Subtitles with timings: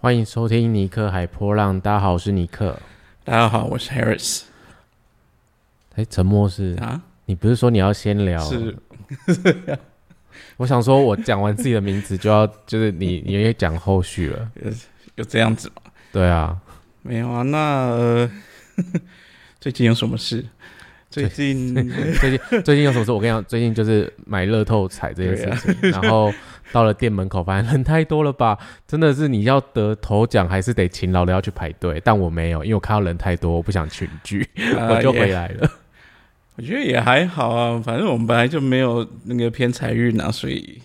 [0.00, 1.80] 欢迎收听尼克海波浪。
[1.80, 2.78] 大家好，我是尼克。
[3.24, 4.42] 大家好，我是 Harris。
[5.96, 7.02] 哎，沉默是啊？
[7.24, 8.38] 你不是说你要先聊？
[8.38, 8.78] 是。
[10.56, 14.48] 我想说，我讲完自己的名字就要， 就是你，你也讲后续了。
[15.16, 15.90] 有这样子吗？
[16.12, 16.56] 对啊。
[17.02, 17.42] 没有啊？
[17.42, 18.30] 那
[19.58, 20.46] 最近有什么事？
[21.10, 21.74] 最近
[22.20, 23.10] 最近最近有什么事？
[23.10, 26.32] 我跟你讲，最近就是买乐透彩这件事情， 然后
[26.70, 28.58] 到了店门口，发现人太多了吧？
[28.86, 32.00] 真的是你要得头奖，还是得勤劳的要去排队？
[32.04, 35.70] 但我没有，因为我看到人太多，我不想群聚， 我就回来了。
[36.56, 40.82] 我觉得也还好啊，反正我们本来就没有那个偏财运啊，所以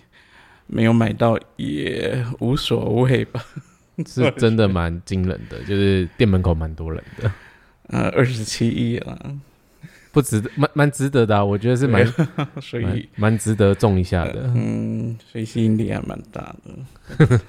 [0.66, 3.44] 没有买到也无所谓吧。
[4.06, 7.30] 是真的蛮惊人的，就是店门口蛮多人的，
[7.88, 9.18] 呃，二十七亿啊。
[10.14, 12.06] 不值得，蛮蛮值得的，啊我觉得是蛮，
[12.62, 14.44] 所以蛮值得中一下的。
[14.54, 17.40] 嗯，所以吸引力还蛮大的。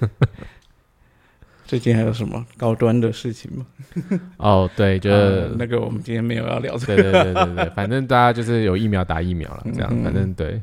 [1.64, 3.66] 最近还有什么高端的事情吗？
[4.38, 6.76] 哦，对，就是那个我们今天没有要聊。
[6.78, 10.60] 对对对对对，反正大家就是有疫苗打疫苗了，这样，反正对。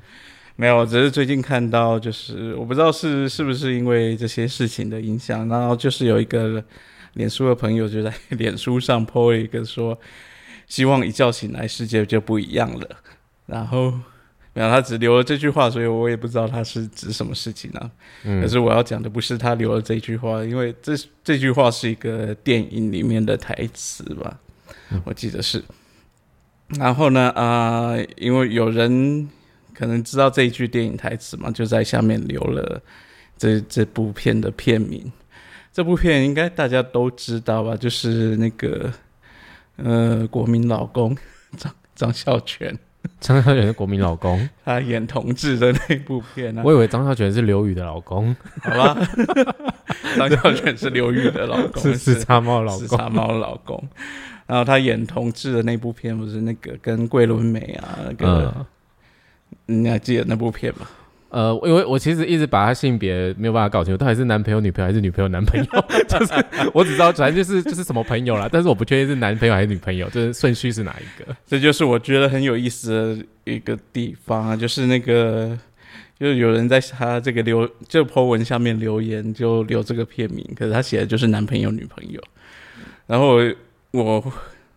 [0.56, 6.64] 没有，只是最近看到，就是我不知道是是不是因为这些事情的影响，然后就是有一个
[7.14, 9.98] 脸书的朋友就在脸书上 po 了一个说。
[10.74, 12.88] 希望一觉醒来世界就不一样了，
[13.46, 13.94] 然后
[14.54, 17.92] 没有他只留了这句话，所以我也不知道他是指什么事情呢。
[18.42, 20.94] 可是我要讲的不是他留了这句话，因为这
[21.24, 24.40] 这句话是一个电影里面的台词吧，
[25.04, 25.64] 我记得是。
[26.70, 29.30] 然后呢，啊，因为有人
[29.76, 32.82] 可能知道这一句电影台词嘛，就在下面留了
[33.38, 35.12] 这这部片的片名。
[35.72, 38.92] 这部片应该大家都知道吧，就是那个。
[39.78, 41.16] 呃，国民老公
[41.58, 42.78] 张张孝全，
[43.20, 46.62] 张孝全是国民老公， 他演同志的那部片啊。
[46.64, 48.98] 我以为张孝全是刘宇的老公，好吧？
[50.18, 53.82] 张孝全是刘宇的老公，是是茶猫老公，茶猫老公。
[54.46, 58.66] 然后他演同志的那部片，不是那个跟桂纶镁啊，那个
[59.66, 60.88] 你还记得那部片吗？
[61.34, 65.66] 呃，因为我其实一直把他性别没有办法搞清楚，到底是男朋友、女朋友还是女朋友、男朋友，
[66.08, 66.34] 就是
[66.76, 71.36] 我只知道反正就是就是什么朋友啦，但是我不确定是男朋友还是女朋友，就是顺序是哪一个。
[71.48, 75.58] 这就是我觉得很有意思的一个地方啊，就是那个，
[76.20, 82.22] 就是有人在他这个留就 po 文下面留言，就留这个片名，可是他写的就是男朋友、女朋友，
[83.08, 83.40] 然后
[83.90, 84.24] 我。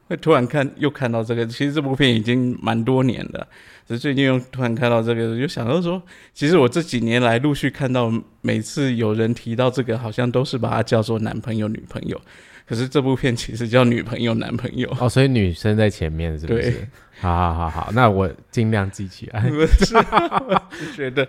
[0.08, 3.46] 会突然看又看到这个，其实这部片已经蛮多年了，
[3.88, 6.00] 只是最近又突然看到这个，就想到说，
[6.32, 12.20] 其实我这几年来陆续看到，每次有人提到这个，好像都是把它叫做男朋友、女朋友，
[12.66, 14.88] 可是这部片其实叫女朋友、男朋友。
[15.00, 16.86] 哦，所以女生在前面是不是？
[17.18, 19.42] 好好好好，那我尽量记起来。
[19.50, 21.26] 就觉得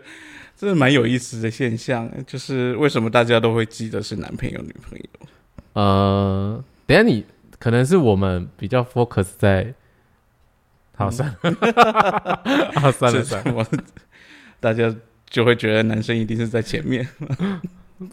[0.56, 5.28] 这是蛮有意思的现象，就是为什么大家都会记得是男朋友、女朋友？
[5.74, 7.26] 呃，等下你。
[7.60, 9.74] 可能是我们比较 focus 在，
[10.96, 12.42] 好算了，
[12.80, 13.68] 好算了算了，
[14.60, 14.96] 大家
[15.30, 17.08] 就会觉得男生一定是在前面。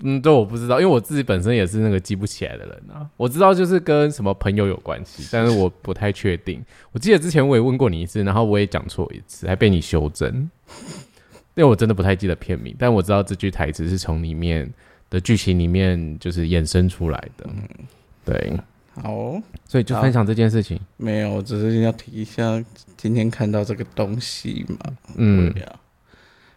[0.01, 3.07] 嗯，对我不知道，因为我自己本身也是那个记不起来的人啊。
[3.19, 6.65] 我知道就是跟什么朋友有关系，但是我不太确定。
[6.91, 10.51] 我记得之前我也问过你一次，然后我也讲错一次，还被你修正。
[11.55, 14.73] 因为我真的不太记得片名，但我知道这句台词是从里面
[15.11, 17.47] 的剧情里面就是衍生出来的。
[18.25, 18.59] 对。
[19.03, 20.81] 好，所以就分享这件事情。
[20.97, 22.63] 没有，我只是要提一下
[22.97, 24.97] 今天看到这个东西嘛。
[25.17, 25.53] 嗯，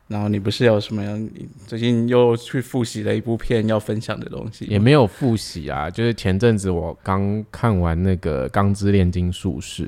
[0.07, 1.03] 然后你不是有什么？
[1.17, 4.65] 你最近又去复习了一部片要分享的东西？
[4.65, 9.85] 也没有复习啊，就是前阵子我刚看完那个《钢之炼金术士》。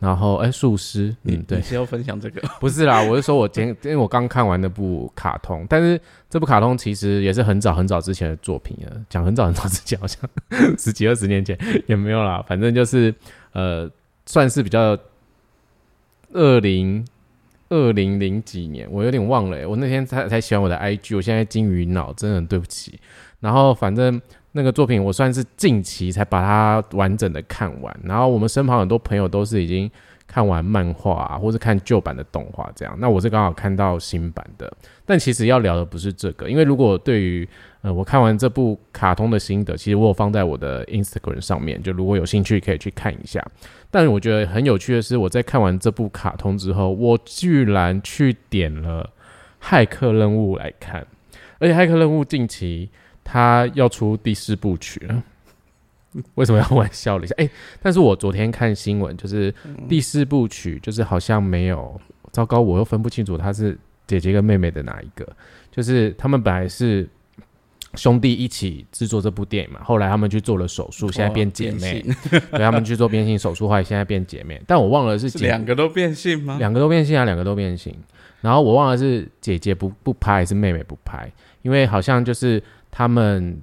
[0.00, 2.40] 然后，哎，术师，嗯，对，你是要分享这个？
[2.60, 6.00] 不是啦，我是说，我今 因为我刚看完那部卡通，但是
[6.30, 10.20] 这部卡通其实也是很早很早之前的作品了，讲很早很早之前，好像
[10.78, 13.12] 十几二十年前也没有啦， 反正就是
[13.52, 13.90] 呃，
[14.26, 14.96] 算是比较
[16.32, 17.04] 二零
[17.68, 23.00] 二零零几年，我有点忘了，我那天才才喜欢我的 IG，我现在金鱼脑，真的很对不起。
[23.40, 24.20] 然后反正。
[24.52, 29.88] 那个作品我算是近期才把它完整的看完，然后我们身旁很多朋友都是已经
[30.26, 32.96] 看完漫画啊，或者看旧版的动画这样。
[32.98, 34.70] 那我是刚好看到新版的，
[35.04, 37.48] 但其实要聊的不是这个，因为如果对于
[37.82, 43.46] 呃我看完这部卡通的心得，其实我有放在我的 Instagram 上面，就如果有兴趣可以去看一下。
[43.90, 49.08] 但我觉得很有趣的是，我在看完这部卡通之后，我居然去点了
[49.62, 51.06] 骇客任务来看，
[51.58, 52.90] 而且骇客任务近期。
[53.30, 55.22] 他要出第四部曲了，
[56.36, 57.34] 为什么要玩笑了一下？
[57.36, 57.48] 哎，
[57.82, 59.54] 但是我昨天看新闻，就是
[59.86, 62.00] 第四部曲，就是好像没有，
[62.32, 65.28] 糟糕，我又分不清楚他是姐姐跟妹妹的哪一个。
[65.70, 67.06] 就是他们本来是
[67.94, 69.80] 兄弟一起制作这部电影嘛。
[69.84, 72.02] 后来他们去做了手术，现在变姐妹。
[72.50, 74.60] 对他们去做变性手术，后来现在变姐妹。
[74.66, 76.56] 但我忘了是两个都变性吗？
[76.58, 77.94] 两个都变性啊，两个都变性。
[78.40, 81.30] 然后我忘了是姐姐不不拍还是妹妹不拍，
[81.62, 83.62] 因为好像就是他们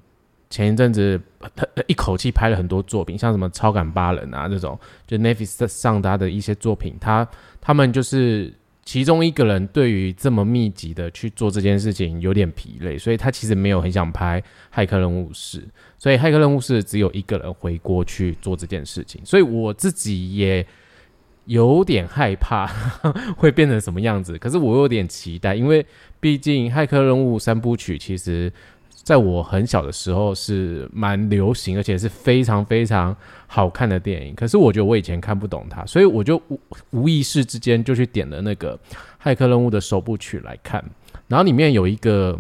[0.50, 1.20] 前一阵子
[1.56, 7.28] 他一口气拍了很多作品，像什么超感八人啊这种，就 Netflix 上他的一些作品，他
[7.60, 14.42] 他们就是其中一个人对于这么密集的去做这件事情有点疲累，所以他其实没有很想拍
[14.74, 15.60] 《骇客任务四》，
[15.98, 20.66] 所以《骇客任务四》只有一个人回国去做这件事情，所以我自己也。
[21.48, 22.66] 有点害怕
[23.38, 25.86] 会变成什么样子，可是我有点期待，因为
[26.20, 28.52] 毕竟《骇客任务》三部曲其实
[29.06, 33.16] 在我很小的时候是蛮流行，而且是非常非常
[33.48, 34.36] 好看的电影。
[34.36, 36.60] 可是我觉得我以前看不懂它，所以我就无
[36.90, 38.78] 无意识之间就去点了那个
[39.24, 40.84] 《骇客任务》的首部曲来看，
[41.28, 42.38] 然后里面有一个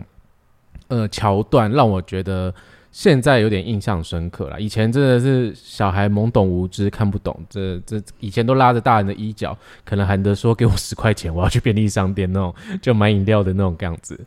[0.87, 2.53] 呃桥段让我觉得。
[2.95, 14.17] 现在有点印象深刻了，以前真的是小孩懵懂无知看不懂，这这以前都拉着大人的衣角，可能喊着说给我十块钱，我要去便利商店那种，就买饮料的那种样子。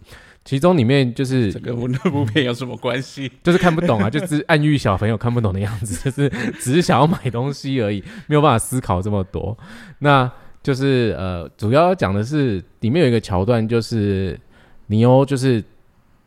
[0.48, 3.30] 其中里面就是这跟那部片有什么关系？
[3.44, 9.54] 就是看不懂啊，就是暗喻小朋友看不懂的样子， 就是只是想要买东西而已，没有办法思考这么多。
[9.98, 10.30] 那
[10.62, 14.40] 就是呃，主要讲的是里面有一个桥段，就是
[14.86, 15.62] 尼欧就是。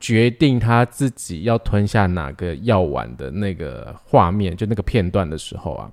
[0.03, 5.91] 决定他自己要吞下哪个药丸的那个画面，就那个片段的时候啊，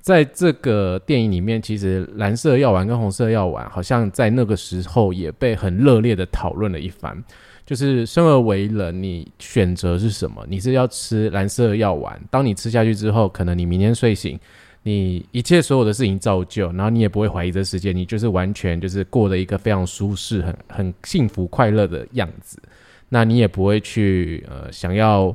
[0.00, 7.22] 在这个电影里面，其实蓝色药丸跟红色药丸好像在那个时候也被很热烈的讨论了一番。
[7.70, 10.44] 就是生而为人，你选择是什么？
[10.48, 12.20] 你是要吃蓝色药丸？
[12.28, 14.36] 当你吃下去之后，可能你明天睡醒，
[14.82, 22.60] 你一切所有的事情照旧，然后你也不会怀疑这世界，你就是完全就是过了一个非常舒适、很很幸福、快乐的样子。
[23.08, 25.32] 那你也不会去呃想要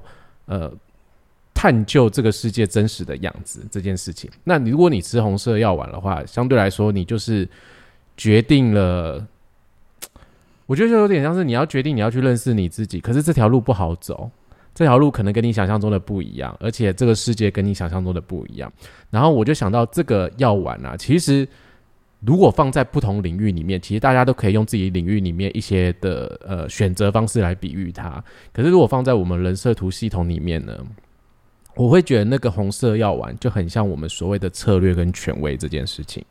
[0.47, 0.69] 呃
[1.53, 4.29] 探究这个世界真实的样子这件事情。
[4.43, 7.47] 那如果你吃红色药丸的话，相对来说你就是
[8.17, 9.25] 决定了，
[10.65, 14.29] 我觉得就有点像是你要决定你要去认识你自己，可是这条路不好走，
[14.73, 18.71] 这条路可能跟你想象中的不一样，而且这个世界跟你想象中的不一样。
[19.09, 21.47] 然后我就想到这个药丸啊，其实。
[22.21, 28.23] 如果放在不同领域里面，其实大家都可以用自己领域里面一些的呃选择方式来比喻它。
[28.51, 30.75] 可是如果放在我们人设图系统里面呢，
[31.75, 36.25] 我会觉得那个红色药丸就很像我们所谓的策略跟权威这件事情。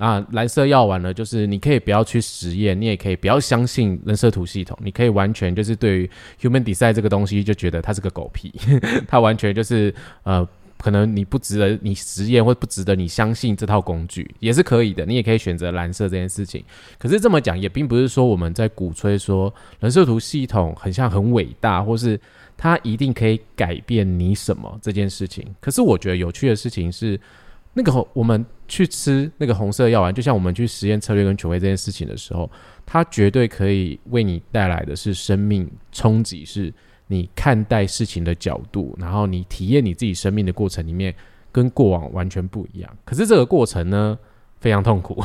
[0.00, 6.10] 啊，蓝色药丸呢，就是你可以不要去实验，你也可以不要相信人设图系统，你可以完全就是对于
[6.40, 8.52] human design 这个东西就觉得它是个狗屁，
[9.06, 9.94] 它完全就是
[10.24, 10.48] 呃。
[10.82, 15.04] 可能你不值得你实验，或不值得你相信这套工具，也是可以的。
[15.04, 16.64] 你也可以选择蓝色这件事情。
[16.98, 22.18] 可是这么讲，也并不是说我们在鼓吹说人设图系统很像很伟大，或是
[22.56, 25.46] 它一定可以改变你什么这件事情。
[25.60, 27.20] 可是我觉得有趣的事情是，
[27.72, 32.50] 那个我们去吃那个红色药丸，就像我们去实验策略跟权威这件事情的时候，
[32.84, 36.72] 它绝对可以为你带来的是生命冲击，是。
[37.12, 41.12] 你看待事情的角度，然后你体验你自己生命的过程里面，
[41.50, 42.98] 跟过往完全不一样。
[43.04, 44.16] 可是这个过程呢，
[44.60, 45.20] 非常痛苦，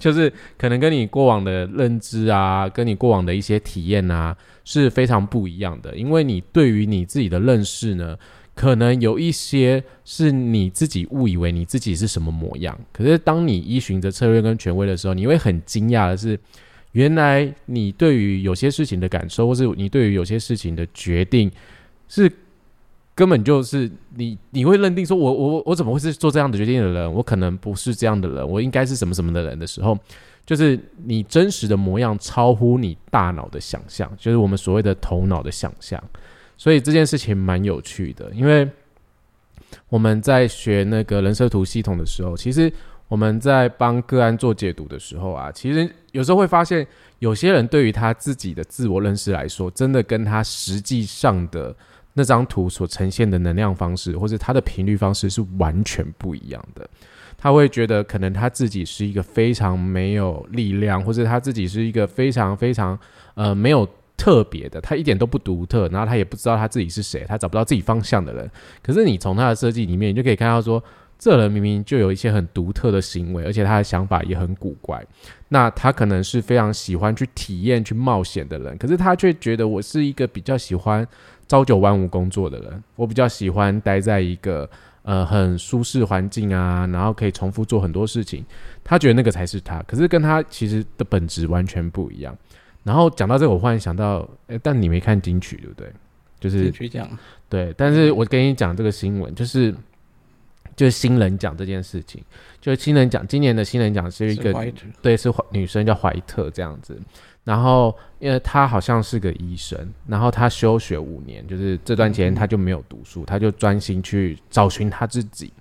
[0.00, 5.94] 就是可能跟你过往的认知啊，跟你过往的一些体验啊，是非常不一样的。
[5.94, 8.16] 因为你对于你自己的认识呢，
[8.58, 12.76] 可能有一些是你自己误以为你自己是什么模样。
[12.92, 16.38] 可是当你依循着策略跟权威的时候，你会很惊讶的是。
[16.92, 21.48] 原来你对于有些事情的感受，或是你对于有些事情的决定，
[22.08, 22.32] 是
[23.14, 27.12] 根本就是你你会认定说，我我我怎么会是做这样的决定的人？
[27.12, 29.96] 我可能不是这样的人，我应该是什么什么的人的时候，
[30.46, 36.02] 就是你真实的模样超乎你大脑的想象，就是我们所谓的头脑的想象。
[36.58, 38.68] 所以这件事情蛮有趣的，因为
[39.88, 42.70] 我们在学那个人设图系统的时候，其实。
[43.08, 46.86] 我们在帮个案做解读的时候啊，其实有时候会发现，
[47.20, 51.74] 有些人对于他自己的自我认识来说，真的跟他实际上的
[52.12, 56.86] 那张图所呈现的能量方式，或者他的频率方式是完全不一样的。
[57.38, 62.98] 他会觉得，可能他自己是一个非常没有力量，或者他自己是一个非常非常
[63.36, 63.88] 呃没有
[64.18, 68.50] 特别的，他一点都不独特，然后他也不知道他自己是谁，他找不到自己方向的人。
[68.82, 70.84] 可是你从他的设计里面，你就可以看到说。
[71.20, 75.04] 这人明明就有一些很独特的行为，而且他的想法也很古怪。
[75.48, 81.04] 那他可能是非常喜欢去体验、去冒险的人，可是他却觉得我是一个比较喜欢
[81.48, 82.84] 朝九晚五工作的人。
[82.94, 84.70] 我比较喜欢待在一个
[85.02, 88.46] 呃很舒适环境啊，然后可以重复做很多事情。
[88.84, 92.32] 他觉得那个才是他，可是跟他其实的本质完全不一样。
[92.88, 95.92] 然后讲到这个，我忽然想到，哎，但你没看金曲对不对？
[96.40, 97.06] 就是金曲奖，
[97.50, 99.74] 对，但是我跟你讲这个新闻，就是
[100.74, 102.22] 就是新人奖这件事情，
[102.60, 106.96] 就是新人奖今年的新人奖是一个是对是女生叫怀特这样子，
[107.44, 109.76] 然后因为她好像是个医生，
[110.06, 115.52] 然后她休学五年，就是这段时间她就没有读书，她就专心去找寻她自己。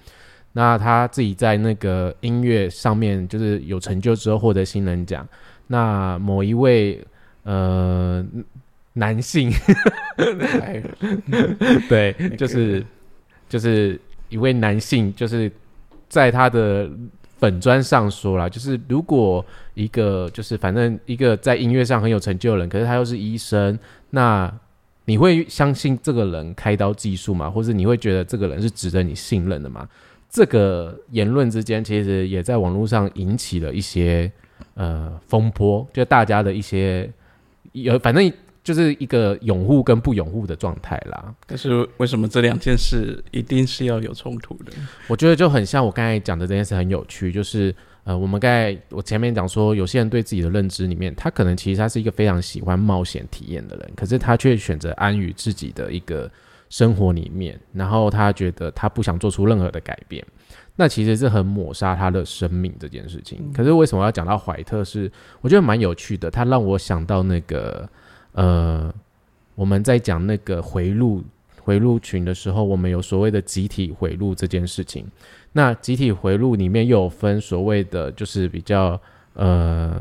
[0.53, 5.27] 那她自己在那个音乐上面就是有成就之后获得新人奖，
[5.65, 7.03] 那某一位
[7.47, 8.25] 呃
[8.91, 9.49] 男性
[10.17, 10.83] 哎
[11.87, 12.85] 对，就是
[13.47, 15.49] 就是一位男性，就是
[16.09, 16.89] 在他的
[17.37, 24.53] 粉砖上说了，就是如果一个就是反正一个在音乐上很有成就的人，可是他又是医生，那
[25.05, 27.49] 你会相信这个人开刀技术吗？
[27.49, 29.87] 或者你会觉得这个人是值得你信任的吗？
[30.29, 34.29] 这个言论之间其实也在网络上引起了一些
[34.73, 37.09] 呃风波，就大家的一些
[37.83, 38.31] 有反正
[38.63, 41.33] 就是一个拥护跟不拥护的状态啦。
[41.45, 44.71] 但是为什么这两件事一定是要有冲突的？
[45.07, 56.29] 我觉得就很像我刚才讲的这件事很有趣，就是呃，我们刚才我前面讲说，有些人对自己的认知里面，他可能其实他是一个非常喜欢冒险体验的人，可是他却选择安于自己的一个
[56.69, 60.25] 生活里面，然后他觉得他不想做出任何的改变。
[60.79, 63.51] 那其实是很抹杀他的生命这件事情。
[63.51, 65.11] 可是为什么要讲到怀特是？
[65.41, 67.89] 我觉得蛮有趣的，他让我想到那个
[68.33, 68.93] 呃，
[69.55, 71.23] 我们在讲那个回路
[71.61, 75.05] 回路群的时候，我们有所谓的集体回路这件事情。
[75.53, 79.01] 那集体回路里面又有分所谓的就是比较
[79.33, 79.99] 呃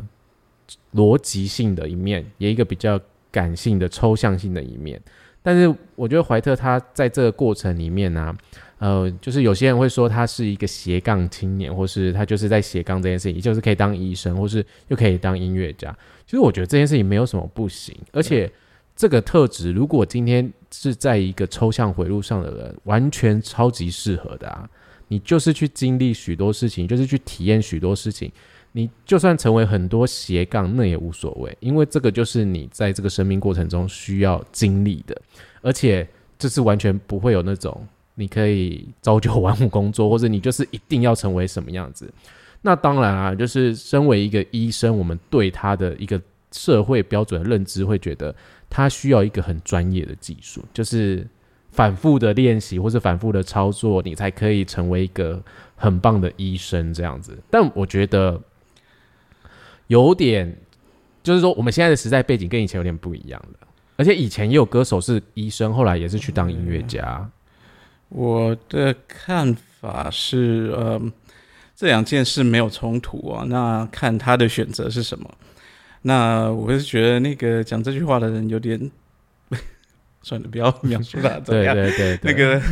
[0.93, 3.01] 逻辑性的一面，也一个比较
[3.33, 5.01] 感性的抽象性的一面。
[5.47, 8.37] 但是我觉得怀特他在这个过程里面呢、
[8.79, 15.97] 呃，就是有些人会说他是一个斜杠青年，或是他就是在斜杠这件事情，就是可以当医生，或是又可以当音乐家。
[16.25, 18.51] 其实我觉得这件事情没有什么不行，而且
[18.97, 24.69] 这个特质如果今天是在一个抽象回路上的人，完全超级适合的啊！
[25.07, 28.33] 你就是去经历许多事情，就是去体验许多事情。
[28.77, 35.19] 你就算成为很多斜杠，那也无所谓，因为这个就是你在这个生命过程中需要经历的，
[35.63, 36.07] 而且
[36.39, 37.83] 这是完全不会有那种
[38.15, 42.13] 你可以朝九晚五工作， 或者你就是一定要成为什么样子。
[42.61, 46.21] 那当然啊，就是身为一个医生，我们对他的一个
[46.53, 48.35] 社会标准的认知，会觉得
[48.69, 51.27] 他需要一个很专业的技术，就是
[51.71, 55.43] 反复的练习或者反复的操作，你才可以成为一个
[55.77, 57.39] 很棒的医生这样子。
[57.49, 58.39] 但我觉得
[59.89, 60.57] 有点，
[61.23, 63.67] 就是说我们现在的时代背景跟以前有点不一样了，
[63.97, 67.29] 而且以前也有歌手是医生，后来也是去当音乐家。
[68.09, 71.01] 我的看法是，呃，
[71.75, 73.45] 这两件事没有冲突啊。
[73.49, 75.29] 那看他的选择是什么。
[76.03, 78.79] 那我是觉得那个讲这句话的人有点，
[80.23, 81.75] 算了，不要描述他怎样。
[81.75, 82.63] 对对对，那个，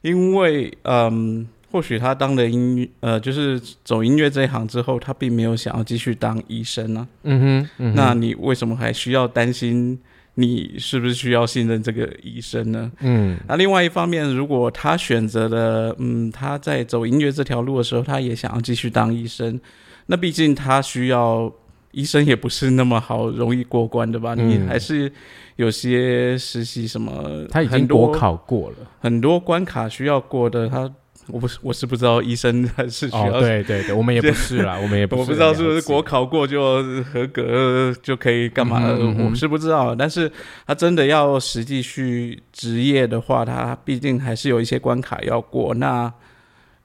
[0.00, 7.06] 因为嗯，或许他当了音乐，呃，就是走音乐这一行之后，他并没有想要继续当医生啊。
[7.22, 9.98] 嗯哼，嗯哼那你为什么还需要担心
[10.34, 12.90] 你是不是需要信任这个医生呢？
[13.00, 19.60] 嗯那另外一方面，如果他选择了，嗯，他在走音乐这条路的时候，他也想要继续当医生，
[20.06, 21.52] 那毕竟他需要
[21.92, 24.34] 医生也不是那么好容易过关的吧？
[24.38, 25.12] 嗯你还是
[25.56, 28.76] 有些实习什么，他已经国考过了。
[29.00, 30.90] 很多关卡需要过的，他
[31.32, 33.36] 我不是我是不知道医生还是需要。
[33.36, 38.80] 哦，对对对，我们也不是啦，我们也不是 我不知道是不是国考过就合格就可以干嘛
[39.18, 39.94] 我是不知道。
[39.94, 40.30] 但是
[40.66, 45.74] 他真的要实际去职业的话，他毕竟还是有一些关卡要过。
[45.74, 46.12] 那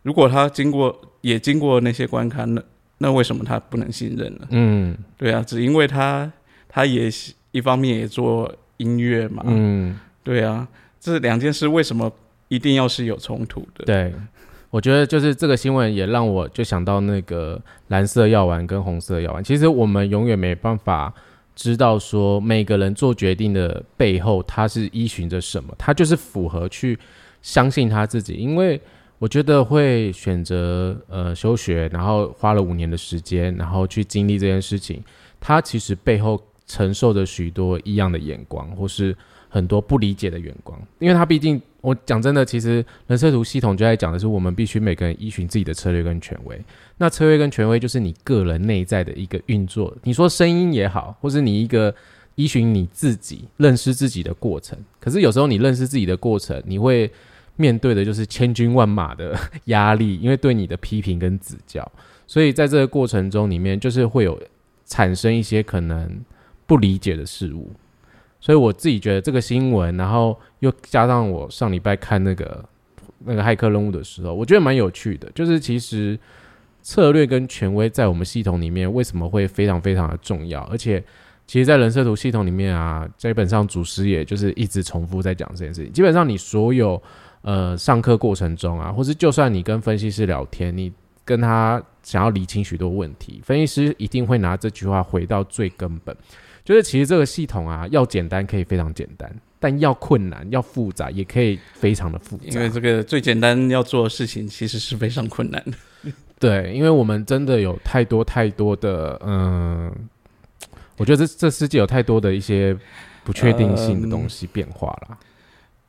[0.04, 2.62] 如果他经过也经过那些关卡，那
[2.98, 4.48] 那为什么他不能信任呢？
[4.52, 6.32] 嗯对啊，只因为他
[6.70, 7.10] 他也
[7.52, 10.68] 一方面也做音乐嘛，嗯，对啊，
[11.00, 12.12] 这两件事为什么
[12.48, 13.86] 一定要是有冲突的？
[13.86, 14.14] 对，
[14.70, 19.44] 我觉得就是这个新闻也让我就想到那个蓝色药丸跟红色药丸。
[19.44, 21.14] 其实我们永远没办法
[21.56, 26.98] 知道说每个人做决定的背后他是依循着什么，他就是符合去
[27.42, 28.80] 相信他自己，因为。
[29.18, 35.02] 我觉得会选择呃休学，然后花了五年的时间，然后去经历这件事情，
[35.40, 39.16] 他其实背后承受着许多异样的眼光，或是
[39.48, 46.60] 很多不理解的眼光，因为他毕竟，我讲真的，其实人设图系统就在讲的是，我们必须每个人依循自己的策略跟权威。
[46.98, 51.94] 那策略跟权威就是你个人内在的一个运作，你说声音也好，或是你一个
[52.34, 54.76] 依循你自己认识自己的过程。
[55.00, 57.12] 可是有时候你认识自己的过程，你会
[57.56, 61.90] 面对的就是千军万马的 压力，因为对你的批评跟指教，
[62.26, 64.42] 所以在这个过程中里面，就是会有
[64.86, 66.20] 产生一些可能
[66.66, 67.70] 不理解的事物。
[68.46, 72.64] 所以我自己觉得这个新闻，然后又加上我上礼拜看那个
[73.24, 75.28] 那个骇客任务的时候，我觉得蛮有趣的。
[75.34, 76.16] 就是其实
[76.84, 80.62] 策略跟权威在我们系统里面为什么会非常非常的重要？
[80.66, 81.04] 而且
[81.48, 85.92] 其实，在人设图系统里面啊，基本上主师也就是一直重复在讲这件事情。
[85.92, 87.02] 基本上你所有
[87.42, 96.16] 呃上课过程中啊，或是就算你跟分析师聊天，你跟他想要理清许多问题，分析师一定会拿这句话回到最根本。
[96.66, 102.44] 就是其实这个系统啊，要简单可以非常简单，但要困难、要复杂也可以非常的复杂。
[102.48, 106.12] 因为这个最简单要做的事情，其实是非常困难的。
[106.40, 109.94] 对，因为我们真的有太多太多的，嗯，
[110.98, 112.76] 我觉得这这世界有太多的一些
[113.24, 115.18] 不确定性的东西变化了。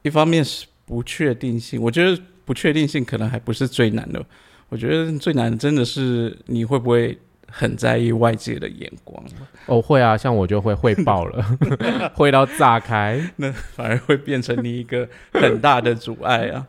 [0.02, 4.22] 一方面是不确定性，我觉得不确定性可能还不是最难的。
[4.68, 7.18] 我觉得最难的真的是你会不会。
[7.48, 9.22] 很在意外界的眼光
[9.66, 11.58] 哦，会啊，像我就会汇报了，
[12.14, 16.66] 会到炸开，那反而会变成你一个很大的阻碍啊！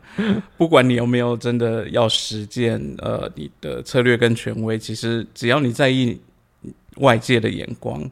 [0.56, 6.20] 不管你有没有真的要实践，呃，你的策略跟权威，其实只要你在意
[6.96, 8.08] 外界的眼光，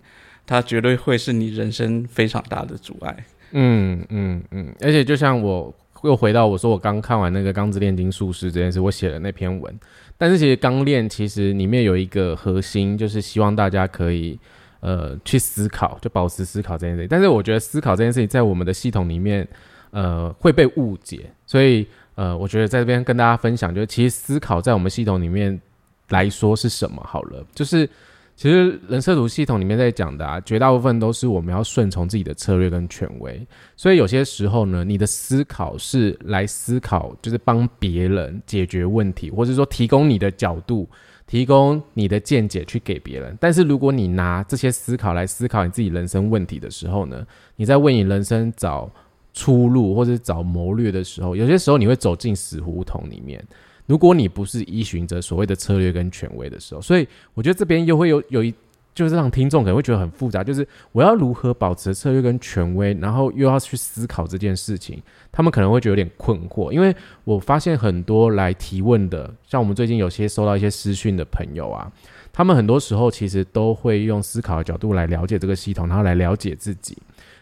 [0.46, 3.24] 它绝对会是你人生非常大的阻碍。
[3.52, 9.74] 嗯嗯嗯，而且就像我又回到我说我刚看完那个《钢之炼金术师》这件事，我写了那篇文。
[10.18, 14.38] 但是其实刚练其实里面有一个核心，就是希望大家可以
[14.80, 17.08] 呃去思考，就保持思考这件事情。
[17.08, 19.46] 但是我觉得思考这件事情在我们的系统里面
[19.90, 25.60] 呃会被误解，所以呃我觉得在这边跟大家分享，就是其实思考在我们系统里面
[26.08, 27.88] 来说是什么好了，就是。
[28.36, 40.86] 其实人设图系统里面在讲的啊，绝大部分都是我们要顺从自己的策略跟权威，所以有些时候呢，你的思考是来思考，就是帮别人解决问题，或者说提供你的角度，
[41.26, 43.34] 提供你的见解去给别人。
[43.40, 47.26] 但是如果你拿这些思考来思考你自己人生问题的时候呢，
[47.56, 48.90] 你在为你人生找
[49.32, 53.42] 出路或者找谋略的时候，有些时候你会走进死胡同里面。
[53.86, 58.52] 如果你不是依循着所谓的策略跟权威的时候，所以我觉得这边又会有有一，
[58.94, 66.72] 就是让听众可能会觉得很复杂，就是我要如何保持策略跟权威，然后又要去思考这件事情，他们可能会觉得有点困惑。
[66.72, 66.94] 因为
[67.24, 71.92] 我发现很多来提问的，像我们最近有些收到一些私讯的朋友啊，
[72.32, 76.96] 他们很多时候其实都会用思考的角度来了解这个系统，然后来了解自己。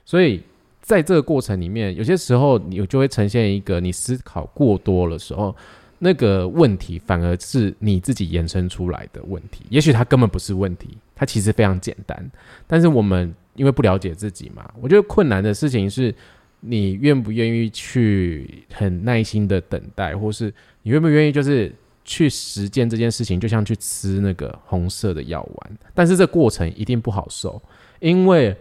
[0.05, 0.43] 所以
[0.83, 5.57] 在这个过程里面，有些时候你就会呈现一个你思考过多的时候。
[6.05, 12.31] 那个问题反而是你自己延伸出来的问题，也许它根本不是问题，它其实非常简单。
[12.67, 16.15] 但是我们因为不了解自己嘛，我觉得困难的事情是
[16.61, 25.79] 你愿不愿意去很耐心的等待，或是你愿不愿意就是去实践这件事情，就像去吃那个红色的药丸。
[25.95, 27.63] 但是这过程一定不好受，
[28.01, 28.55] 因为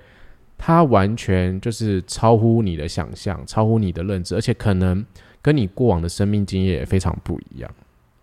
[0.58, 5.06] 它完全就是超乎你的想象，超乎你的认知，而且可能。
[5.44, 7.70] 跟你过往的生命经验也非常不一样，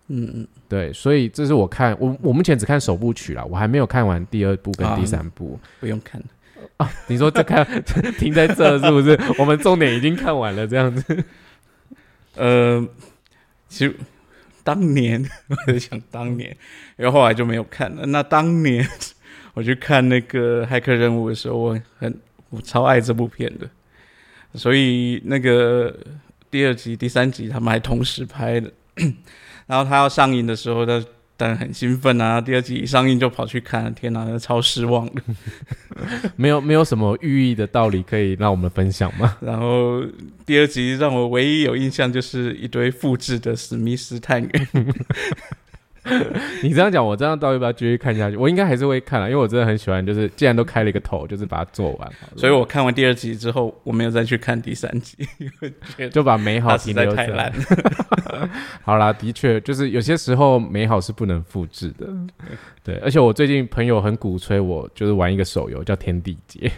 [0.09, 6.21] 嗯嗯，对，所以这是我看我我目前只看首部曲啦，我还没有看完第二部跟第三部，不用看
[6.79, 6.91] 啊？
[7.09, 7.63] 你说这看
[8.19, 9.21] 停在这是不是？
[9.39, 11.25] 我们重点已经看完了这样子。
[12.37, 12.89] 呃，
[13.69, 13.95] 其实
[14.65, 16.57] 当年 我在想当年，
[16.97, 18.07] 然后后来就没有看了。
[18.07, 18.89] 那当年
[19.53, 23.69] 我去看那个骇客任务的时候，我很我超爱这部片的，
[24.55, 25.95] 所以那个。
[26.51, 28.73] 第二集、第三集他们还同时拍的，
[29.67, 31.03] 然后他要上映的时候，他
[31.37, 32.41] 当然很兴奋啊。
[32.41, 35.23] 第二集一上映就跑去看，天哪，超失望的。
[36.37, 39.37] 没有没有什么寓意的道理可以让我们分享吗？
[39.41, 40.03] 然后
[40.45, 44.69] 第二集让我唯一有印象就是一堆复制的史密斯探员。
[46.63, 48.37] 你这样讲，我这样到底要不要继续看下去？
[48.37, 52.13] 我应该还是会看啊，因为我真的很喜欢，就是既然都开了一个头，就是把它做完。
[52.37, 55.17] 所以我看完第二集之后，我没有再去看第三集，
[56.11, 57.53] 就把美好停留在太烂。
[58.83, 62.07] 好啦，的确，就是有些时候美好是不能复制的。
[62.83, 66.71] 对，而且我最近朋友很鼓吹我，就是玩一个手游叫《天地劫》。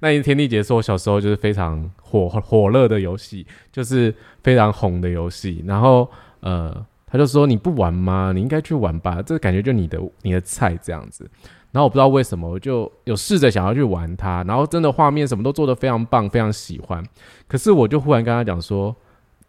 [0.00, 5.64] 那《天地劫》是我小时候就是非常火火热的游戏，就是非常红的游戏。
[5.66, 6.08] 然后
[6.40, 6.84] 呃。
[7.10, 8.32] 他就说：“你不玩吗？
[8.34, 11.28] 你应该去玩吧，这感觉就你的你的菜这样子。”
[11.72, 17.04] 然后我不知道为什么，我就有试着想要去玩它，然后真的画面什么都做得非常棒，非常喜欢。
[17.46, 18.94] 可是我就忽然跟他讲说：“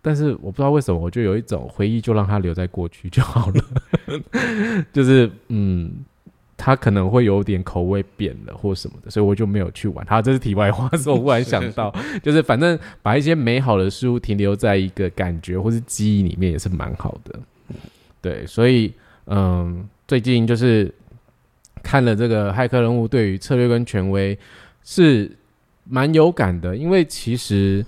[0.01, 3.63] 但是我不知道为什么，我就有一种回忆，就让它留在过去就好了。
[4.91, 6.05] ”就是嗯。
[6.61, 10.05] 他可能会有点口味变了或什么的，所以我就没有去玩。
[10.05, 11.89] 它这是题外话，是我忽然想到，
[12.21, 17.39] 就是反正把一些美好的事物停留在一个感觉或是记忆里面也是蛮好的。
[18.21, 18.93] 对，所以
[19.27, 20.93] 嗯，最近就是
[21.81, 24.37] 看了这个骇客人物对于策略跟权威
[24.83, 25.31] 是
[25.85, 27.85] 蛮有感的，因为其实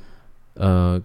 [0.53, 1.01] 呃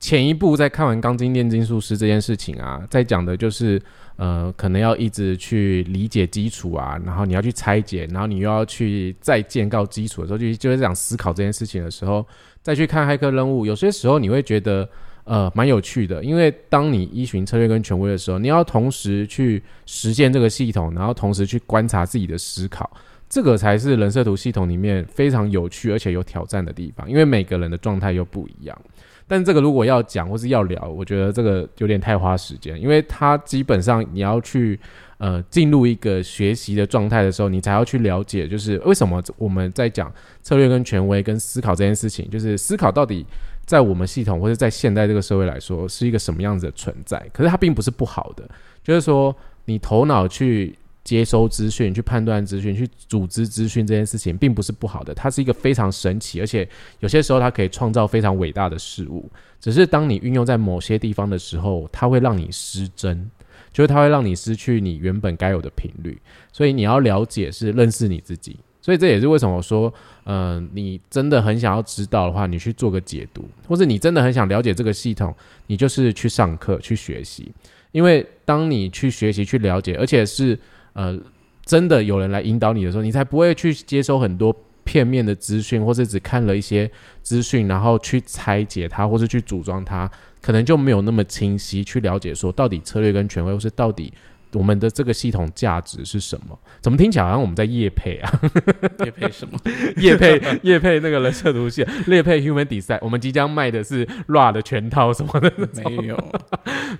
[0.00, 3.80] 前一步在看完《钢筋炼金术师》这件事情啊，在讲的就是
[4.16, 12.26] 呃可能要一直去理解基础啊，然后你要去拆解，然后你又要去再建构基础的时候，就就是这样思考这件事情的时候，
[12.62, 14.88] 再去看骇客任务，有些时候你会觉得。
[15.28, 22.90] 呃，蛮有趣的，因为当你依循策略跟权威的时候，你要同时去实践这个系统，然后同时去观察自己的思考，
[23.28, 27.06] 这个才是人设图系统里面非常有趣而且有挑战的地方。
[27.10, 28.80] 因为每个人的状态又不一样，
[29.26, 34.80] 但这个如果要讲或是要聊，我觉得这个有点太花时间，因为它基本上你要去
[35.18, 40.10] 呃进入一个学习的状态的时候，你才要去了解，就是为什么我们在讲
[40.40, 43.26] 策略跟权威跟思考这件事情，就是思考到底。
[43.68, 47.22] 在我们系统或者在现代这个社会来说，是一个什么样子的存在？
[47.34, 48.48] 可是它并不是不好的，
[48.82, 55.14] 就是说你头脑去接收资讯、去判断资讯、去组织资讯这件事情，并不是不好的。
[55.14, 56.66] 它是一个非常神奇，而且
[57.00, 59.30] 有些时候它可以创造非常伟大的事物。
[59.60, 63.30] 只是当你运用在某些地方的时候，它会让你失真，
[63.70, 66.18] 就是它会让你失去你原本该有的频率。
[66.52, 68.58] 所以你要了解是认识你自己。
[68.88, 69.92] 所以这也是为什么我说，
[70.24, 75.34] 嗯，你真的很想要知道的话，你去做个解读，或者你真的很想了解这个系统，
[75.66, 77.52] 你就是去上课去学习。
[77.92, 80.58] 因为当你去学习、去了解，而且是
[80.94, 81.20] 呃
[81.66, 94.10] 真的有人来引导你的时候，你才不会去接收很多片面的资讯，或者只看了一些资讯，然后去拆解它，或者去组装它，可能就没有那么清晰去了解说到底策略跟权威，或是到底。
[94.52, 96.58] 我们的这个系统价值是什么？
[96.80, 98.40] 怎么听起来好像我们在夜配啊？
[99.04, 99.58] 夜配什么？
[99.96, 102.98] 夜配夜配那个人设图线， 夜配 Human Design。
[103.02, 105.52] 我们即将卖的是 RA 的全套什么的？
[105.84, 106.34] 没有，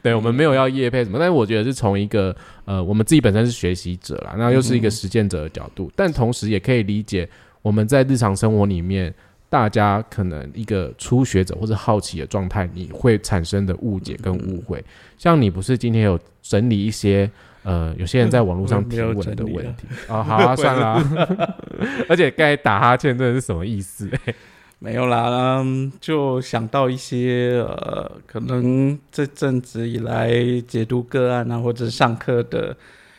[0.02, 1.18] 对我们没有要夜配什么。
[1.18, 2.34] 但是我觉得是从一个
[2.64, 7.28] 呃，我们自己本身是学习者啦，那又是一个实践者的角度，但同时也可以理解
[7.62, 9.14] 我们在日常生活里面。
[9.50, 14.84] 大家可能一个初学者或者好奇的状态，你会产生的误解跟误会。
[15.16, 17.30] 像你不是今天有整理一些
[17.62, 20.22] 呃，有些人在网络上提问的问题啊？
[20.22, 21.56] 好啊，算了。
[22.08, 24.08] 而且该打哈欠，这是什么意思？
[24.80, 30.30] 没有啦，嗯，就想到一些呃，可能这阵子以来
[30.68, 32.76] 解读个案啊，或者上课的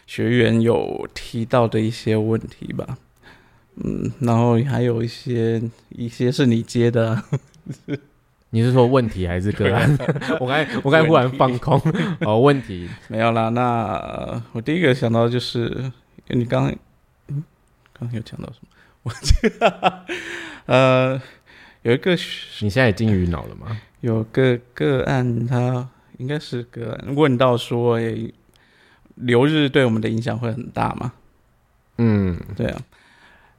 [0.08, 2.98] 学员有提到的一些问题吧。
[3.84, 7.22] 嗯，然后还有一些一些是你接的，
[8.52, 9.98] 你是说问题还是个案？
[10.40, 11.82] 我刚才我刚才忽然放空
[12.22, 13.50] 哦，问题没有啦。
[13.50, 15.92] 那我第一个想到就是，
[16.28, 16.70] 你刚
[17.28, 17.44] 嗯，
[17.94, 18.68] 刚刚有讲到什么？
[19.04, 19.14] 我
[20.74, 21.22] 呃，
[21.84, 23.80] 有一个你现在金鱼脑了吗？
[24.02, 25.88] 有个个案，他
[26.18, 27.98] 应该是个案，问到说，
[29.16, 31.14] 留日对我们的影响会很大吗？
[31.98, 32.82] 嗯，对啊。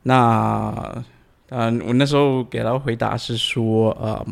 [0.05, 1.05] 那，
[1.51, 4.27] 嗯，我那时候给他回答是说，呃，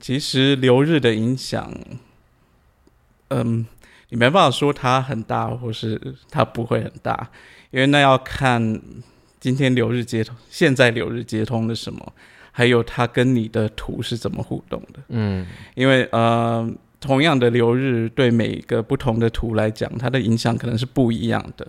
[0.00, 1.72] 其实留日的影响，
[3.28, 3.66] 嗯，
[4.08, 7.28] 你没办法说它很大，或是它不会很大，
[7.70, 8.80] 因为那要看
[9.38, 12.12] 今天留日接通，现在留日接通了什么，
[12.50, 15.00] 还有它跟你的图是怎么互动的。
[15.08, 21.68] 嗯，因为呃，同样的留日对每个不同的图来讲，它的影响可能是不一样的。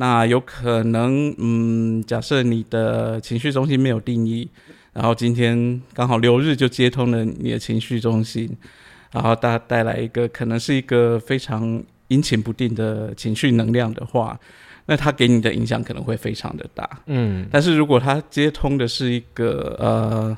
[0.00, 4.48] 那有可能，嗯，假设你的情绪中心没有定义，
[4.94, 8.56] 然后今天刚好六日就接通了你的情绪中心，
[9.12, 14.40] 然后带带来一个可能是一个非常阴晴不定的情绪能量的话，
[14.86, 16.88] 那它给你的影响可能会非常的大。
[17.04, 20.34] 嗯，但是如果它接通的是一个呃，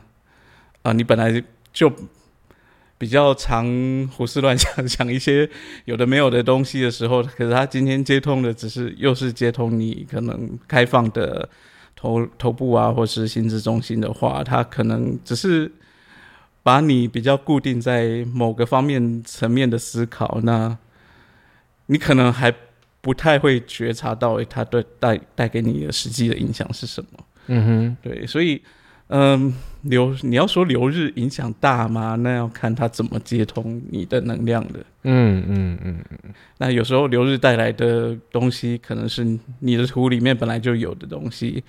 [0.83, 1.41] 啊，你本来
[1.73, 1.89] 就。
[3.03, 3.67] 比较常
[4.13, 5.51] 胡思乱想，想一些
[5.87, 11.49] 有的没有的东西的时候，可是他今天接通的只是又是接通你可能开放的
[11.97, 15.69] 头头部啊，或是心智中心的话，他可能只是
[16.63, 20.79] 把你比较固定在某个方面层面的思考，那
[21.87, 22.55] 你可能还
[23.01, 27.25] 不太会觉察到，诶，他对带带给你的实际的影响是什么？
[27.49, 28.63] 嗯哼，对，所以。
[29.15, 32.17] 嗯，流你要说流日影响大吗？
[32.17, 34.81] 那要看它怎么接通你的能量的。
[35.03, 36.19] 嗯嗯嗯嗯。
[36.57, 39.23] 那有时候流日带来的东西，可能是
[39.59, 41.63] 你的图里面本来就有的东西，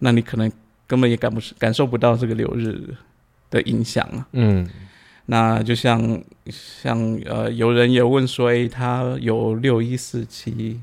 [0.00, 0.52] 那你可能
[0.86, 2.78] 根本也感不感受不到这个流日
[3.48, 4.28] 的影响啊。
[4.32, 4.68] 嗯。
[5.26, 10.78] 那就像像呃，有人也问说，哎，他有六一四七。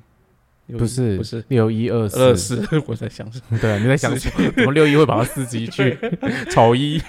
[0.78, 3.58] 不是不是六一二二四， 我在想什么？
[3.62, 4.52] 对啊，你在想什么？
[4.56, 5.98] 怎么六一会跑到四级去？
[6.52, 7.02] 丑一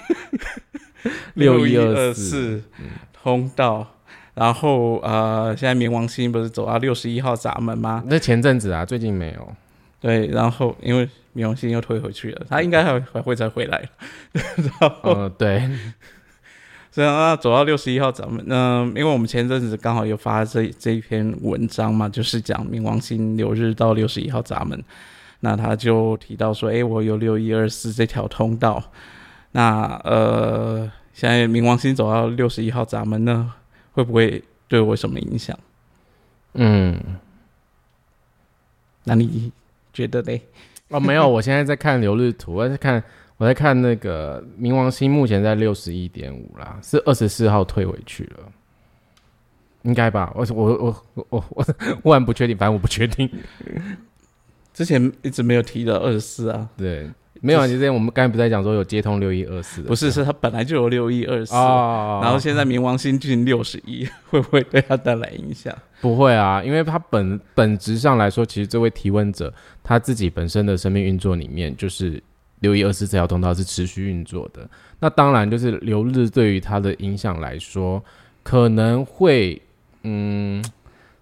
[1.34, 2.62] 六一二四
[3.12, 3.96] 通道，
[4.34, 8.02] 然后呃，现在冥王星不是走到六十一号闸门吗？
[8.06, 9.52] 那前阵子啊，最近没有。
[10.00, 13.86] 对，然后因为冥王星又退回去了，他应该还还会再回来。
[15.02, 15.68] 嗯，对。
[16.92, 24.82] 所以那走到六十一号咱们嗯，因为我们前阵子刚好有发这这一篇文章嘛，就是讲冥王星流日到六十一号闸门，
[25.38, 28.82] 那他就提到说，哎，我有六一二四这条通道，
[29.52, 33.52] 那呃，现在冥王星走到六十一号闸门呢，
[33.92, 35.56] 会不会对我有什么影响？
[36.54, 37.00] 嗯，
[39.04, 39.52] 那你
[39.92, 40.42] 觉得嘞？
[40.88, 43.00] 哦，没有，我现在在看流日图，我在看。
[43.40, 48.52] 我在看那个冥王星，目前在六十一点五啦，是二十四号退回去了，
[49.80, 50.30] 应该吧？
[50.36, 51.66] 我我我我我
[52.02, 53.26] 我很不确定，反正我不确定。
[54.74, 57.08] 之前一直没有提到二十四啊，对，
[57.40, 57.66] 没有啊。
[57.66, 65.74] 之前我们刚才不在讲说有接通六一二四，不是，是他本来就有六一二四，然后现在冥王星进六十一， 会不会对他带来影响？
[66.02, 69.50] 不会啊，因为他本本质上来说，其实这位提问者
[69.82, 72.22] 他自己本身的生命运作里面就是。
[72.60, 74.68] 六一二四这条通道是持续运作的，
[75.00, 78.02] 那当然就是流日对于它的影响来说，
[78.42, 79.60] 可能会，
[80.02, 80.64] 嗯，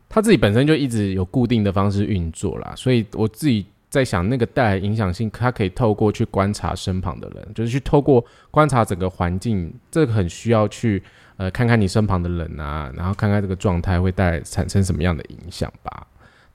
[0.08, 11.02] 他自己本身就一直有固定的方式运作啦，所以我自己在想，那个带来影响性，他可以透过去观察身旁的人，就是去透过观察整个环境，这个很需要去
[11.36, 16.06] 呃看看你身旁的人啊，然后看看这个状态会带来产生什么样的影响吧。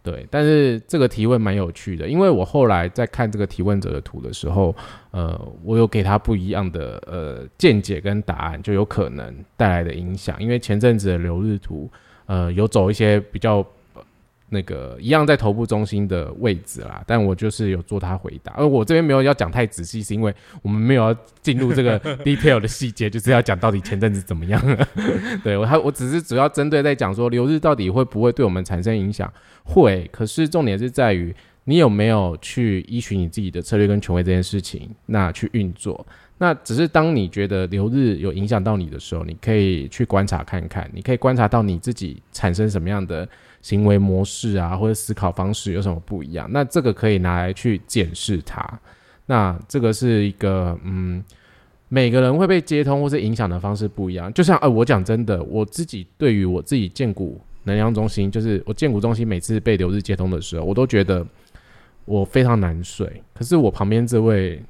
[0.04, 4.76] 对，但是这个提问蛮有趣的，因为我后来在看这个提问者的图的时候，
[5.12, 10.36] 呃，我有给他不一样的呃见解跟答案，就有可能带来的影响。
[10.40, 11.90] 因为前阵子的留日图，
[12.26, 13.66] 呃，有走一些比较。
[14.54, 24.62] 那个一样在头部中心的位置啦，但我就是有做他回答，而我这边没有要讲太仔细，是因为我们没有要进入这个 detail 的细节，就是要讲到底前阵子怎么样。
[25.44, 29.30] 对我还我只是主要针对在讲说留日到底会不会对我们产生影响，
[29.64, 30.08] 会。
[30.14, 36.06] 可是重点是在于你有没有去依循你自己的策略跟权威这件事情，那去运作。
[36.38, 43.28] 那只是当你觉得留日有影响到你的时候，你可以去观察看看，你可以观察到你自己产生什么样的。
[43.64, 46.48] 行为模式啊，或者思考方式有什么不一样？
[46.52, 48.62] 那这个可以拿来去检视它。
[49.26, 51.24] 那这个是一个，嗯，
[51.88, 54.32] 每个人会被接通或是影响的方式不一样。
[54.34, 61.26] 就像，呃，我讲真的，我自己对于我自己建股能量中心，就是我建股中心每次被流日接通的时候，我都觉得
[62.04, 63.24] 我非常难睡。
[63.34, 64.62] 可是我旁边这位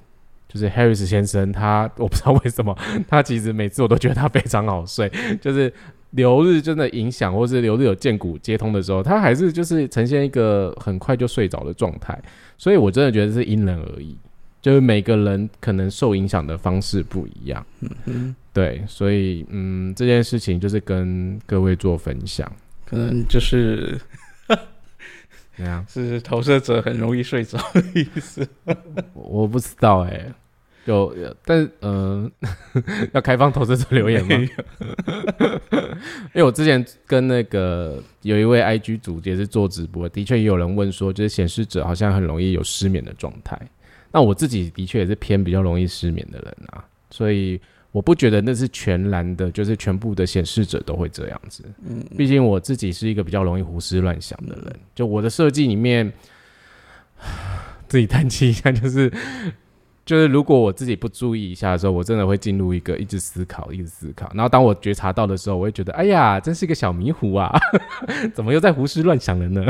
[0.47, 2.77] 就是 Harris 先生，他我不知道为什么，
[3.07, 5.73] 他其实每次我都觉得他非常好睡，就是。
[6.13, 12.19] 流日真的影响，或是流日有见骨接通的时候，他还是就是呈现一个很快就睡着的状态，
[12.57, 14.15] 所以我真的觉得是因人而异，
[14.61, 17.65] 就是每个人可能受影响的方式不一样。
[17.81, 22.51] 嗯嗯，对，所以嗯，这件事情就是跟各位做分享，
[22.85, 23.99] 可能就是
[25.57, 28.47] 怎样， 是投射者很容易睡着的意思，
[29.13, 30.31] 我不知道哎。
[30.85, 31.15] 有，
[31.45, 32.29] 但嗯，
[33.13, 34.35] 要开放投资者留言吗？
[36.33, 43.57] 因为我之前跟那个有一位 IG 主也是做直播，的确也有人问说，就是显示者好像很容易有失眠的状态。
[44.11, 47.59] 那我自己的确也是偏比较容易失眠的人啊，所以
[47.91, 51.63] 我不觉得那是全然的，就是全部的显示者都会这样子。
[51.87, 56.11] 嗯，毕竟我自己是一个比较容易胡思乱想的人，就我的设计里面，
[57.87, 59.09] 自己叹气一下，就是。
[60.05, 64.29] 就是如果我自己不注意一下的时候，我真的会进入一个一直思考、一直思考。
[64.33, 67.49] 然后当我觉察到的时候，我会觉得，哎呀，真是一个小迷糊啊，
[68.35, 69.65] 怎么又在胡思乱想了呢？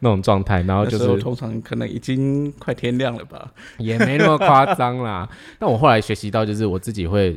[0.00, 0.62] 那种状态。
[0.62, 5.28] 然后就是通常可能已经快天亮了吧，也没那么夸张啦。
[5.58, 7.36] 但我后来学习到，就是我自己会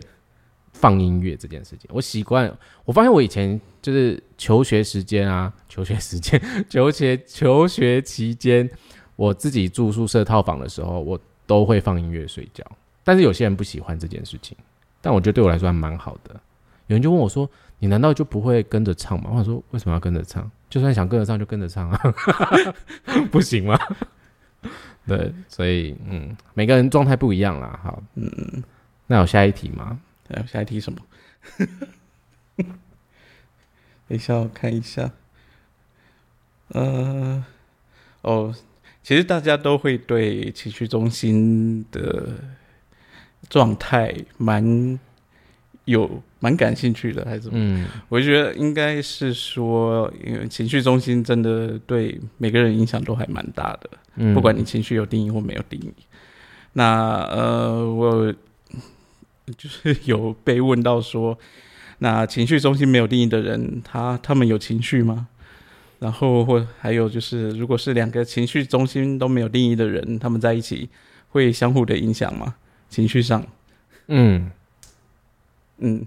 [0.72, 1.90] 放音乐这件事情。
[1.94, 2.50] 我习惯，
[2.86, 8.70] 我发现我以前就是求学时间啊， 求学时间，求学求学期间，
[9.18, 11.20] 我自己住宿舍套房的时候，我。
[11.48, 12.64] 都会放音乐睡觉，
[13.04, 14.56] 但是有些人不喜欢这件事情，
[15.02, 16.40] 但我觉得对我来说还蛮好的。
[16.88, 20.50] 有人就问我说：“你难道就不会跟着唱吗？”我说：“为什么要跟着唱？
[20.70, 22.00] 就算想跟着唱就跟着唱啊，
[23.32, 23.78] 不行吗？”
[25.08, 27.80] 对，所以嗯，每个人状态不一样啦。
[27.84, 28.64] 好，嗯，
[29.06, 30.00] 那有下一题吗？
[30.30, 31.00] 有下一题什么？
[32.58, 32.68] 等
[34.10, 35.12] 一下，我看一下。
[36.70, 37.44] 呃，
[38.22, 38.54] 哦。
[39.08, 42.28] 其实大家都会对情绪中心的
[43.50, 45.00] 状态蛮
[45.86, 47.48] 有蛮感兴趣的，还是？
[47.54, 53.90] 嗯，我觉得应该是说，因为情绪中心真的对每个人影响都还蛮大的。
[54.16, 55.94] 嗯，不管你情绪有定义或没有定义。
[56.74, 58.30] 那呃，我
[59.58, 61.40] 就是有被问到说，
[62.00, 65.30] 那情绪中心没有定义的人，他他们有情绪吗？
[66.00, 70.90] 然后或还有就是，如果是两个情绪中心都没有定义的人，他们在一起
[71.30, 72.56] 会相互的影响吗？
[72.90, 73.46] 情绪上，
[74.08, 74.50] 嗯，
[75.80, 76.06] 嗯，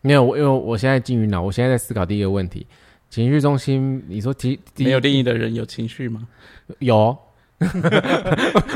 [0.00, 2.66] 没有，我因为我现在进于脑，我现在在思考第一个问题，
[3.10, 6.26] 情绪中心，你说第第没有定义的人有情绪吗？
[6.78, 7.18] 有，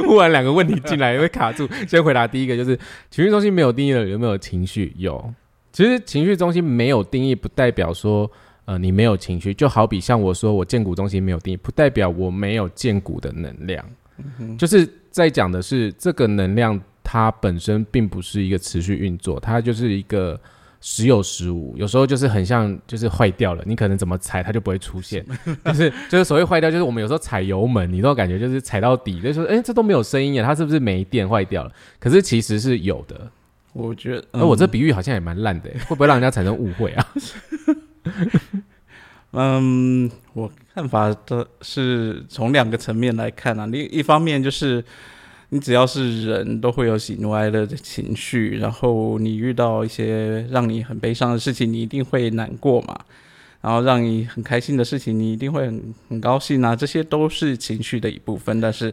[0.06, 1.66] 忽然两个问题进来会卡住。
[1.88, 2.76] 先回答第一个，就是
[3.10, 4.92] 情绪中心没有定义的人有没有情绪？
[4.98, 5.32] 有。
[5.72, 8.30] 其实情绪中心没有定义，不代表说
[8.64, 9.52] 呃你没有情绪。
[9.54, 13.84] 就好比像我说我建股中心没有定义，不代表我没有建股的能量。
[14.58, 20.40] 就是在讲的是这个能量它本身并不是一个持续运作，它就是一个。
[20.86, 25.24] 时有时无，有时候就是很像，就是坏掉了，你可能怎么踩它就不会出现，
[25.64, 31.72] 就是就是所谓坏掉，就是我们有时候踩油门，你都感觉就是踩到底，就说哎，这都没有声音呀，它是不是没电坏掉了？
[31.98, 33.30] 可是其实是有的。
[33.72, 37.08] 我觉得，而我这比喻好像也蛮烂的，会不会让人家产生误会啊？
[39.32, 44.84] 嗯，我看法的是从两个层面来看啊，另一方面就是。
[45.50, 52.98] 你只要是人都会有喜怒哀乐的情绪，然后你遇到一些让你很悲伤的事情，你一定会难过嘛。
[53.60, 56.74] 然后让你很开心的事情，你一定会很很高兴啊。
[56.74, 58.92] 这些都是情绪的一部分，但是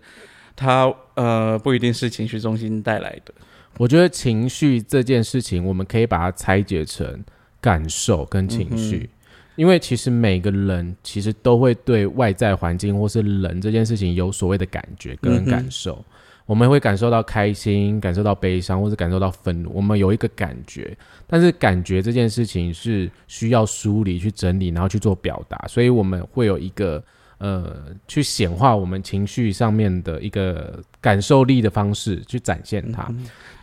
[0.56, 3.34] 它呃不一定是情绪中心带来的。
[3.80, 7.24] 我觉得情绪这件事情，我们可以把它拆解成
[7.62, 9.10] 感受跟情绪，
[9.56, 16.04] 因为其实每个人其实都会对外在环境或是人这件事情有所谓的感觉跟感受。
[16.48, 19.72] 我们会感受到开心，感受到悲伤，或是感受到愤怒。
[19.74, 25.66] 我们有一个感觉，但是感觉这件事情是需要梳理、去整理，然后去做表达。
[25.70, 27.02] 所以我们会有一个
[27.42, 27.76] 呃，
[28.08, 33.12] 去显化我们情绪上面的一个感受力的方式去展现它。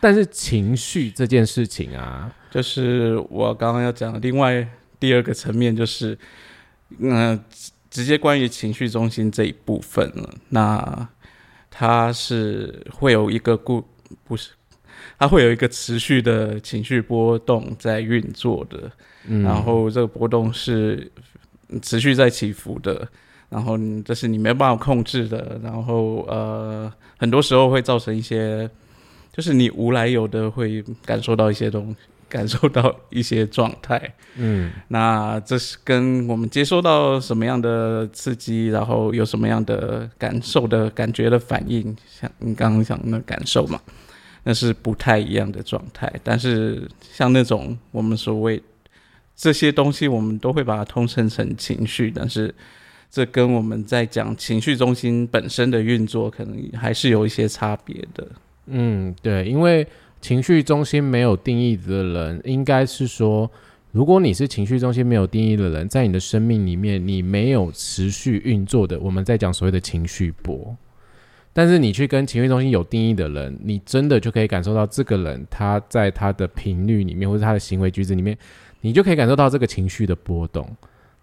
[0.00, 4.66] 但是情绪这件事情啊，就是我刚刚要讲的另外
[4.98, 6.18] 第二个层面，就是
[6.98, 7.40] 嗯，
[7.88, 10.34] 直接关于情绪中心这一部分了。
[10.48, 11.08] 那
[11.70, 13.84] 它是会有一个固
[14.24, 14.50] 不是，
[15.20, 18.90] 它会有一个持续的情绪波动在运作的，
[19.44, 21.08] 然后这个波动是
[21.80, 23.08] 持续在起伏的，
[23.48, 28.68] 然后这是你没办法控制的，然后呃，很多时候会造成一些，
[29.32, 31.96] 就是你无来由的会感受到一些东西。
[32.30, 33.98] 感受到一些状态，
[34.36, 43.80] 嗯，那这是跟我们接收到什么样的刺激，然后有什么样的感受的感觉的反应，像你刚刚讲的感受嘛，
[44.44, 46.12] 那是不太一样的状态。
[46.22, 48.62] 但是像那种我们所谓
[49.34, 52.54] 这些东西，我们都会把它通称成情绪，但是
[53.10, 58.26] 这跟我们在讲情绪中心本身的运作，可能还是有一些差别的。
[58.66, 59.86] 嗯，对，因为。
[60.20, 63.48] 情绪中心没有定义的人，应该是说，
[63.92, 70.76] 如果你是情绪中心没有定义的人，在你的生命里面，你没有持续运作的，我们在讲所谓的情绪波。
[71.52, 78.36] 但是你去跟情绪中心有定义的人，你真的就可以感受到这个人他在他的频率里面，或者他的行为举止里面，
[78.80, 80.68] 你就可以感受到这个情绪的波动。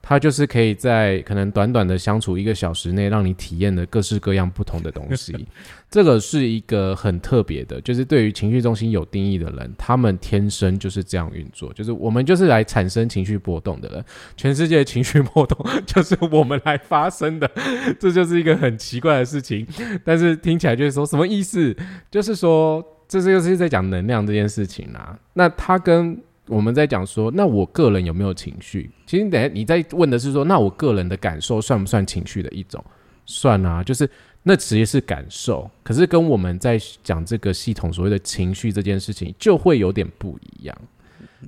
[0.08, 5.36] 它就是可以在可能短短的相处一个小时内，让你体验的各式各样不同的东西。
[5.90, 11.74] 这个是一个很特别的，就是对于情绪中心有定义的人，他们天生就是这样运作。
[11.74, 14.06] 就是我们就是来产生情绪波动的人，
[14.38, 17.50] 全世界情绪波动就是我们来发生的，
[18.00, 19.66] 这就是一个很奇怪的事情。
[20.04, 21.76] 但是听起来就是说什么意思？
[22.12, 25.18] 就是说这是又是在讲能量这件事情啊。
[25.34, 28.90] 那它跟我们在讲说，那我个人有没有情绪？
[29.06, 32.84] 其实等下你在问的是说，那我个人的感受算不算情绪的一种？
[33.26, 34.08] 算啊，就是
[34.44, 40.78] 那其实是感受，可是跟我们在讲这个系统所谓的情绪这件事情，就会有点不一样。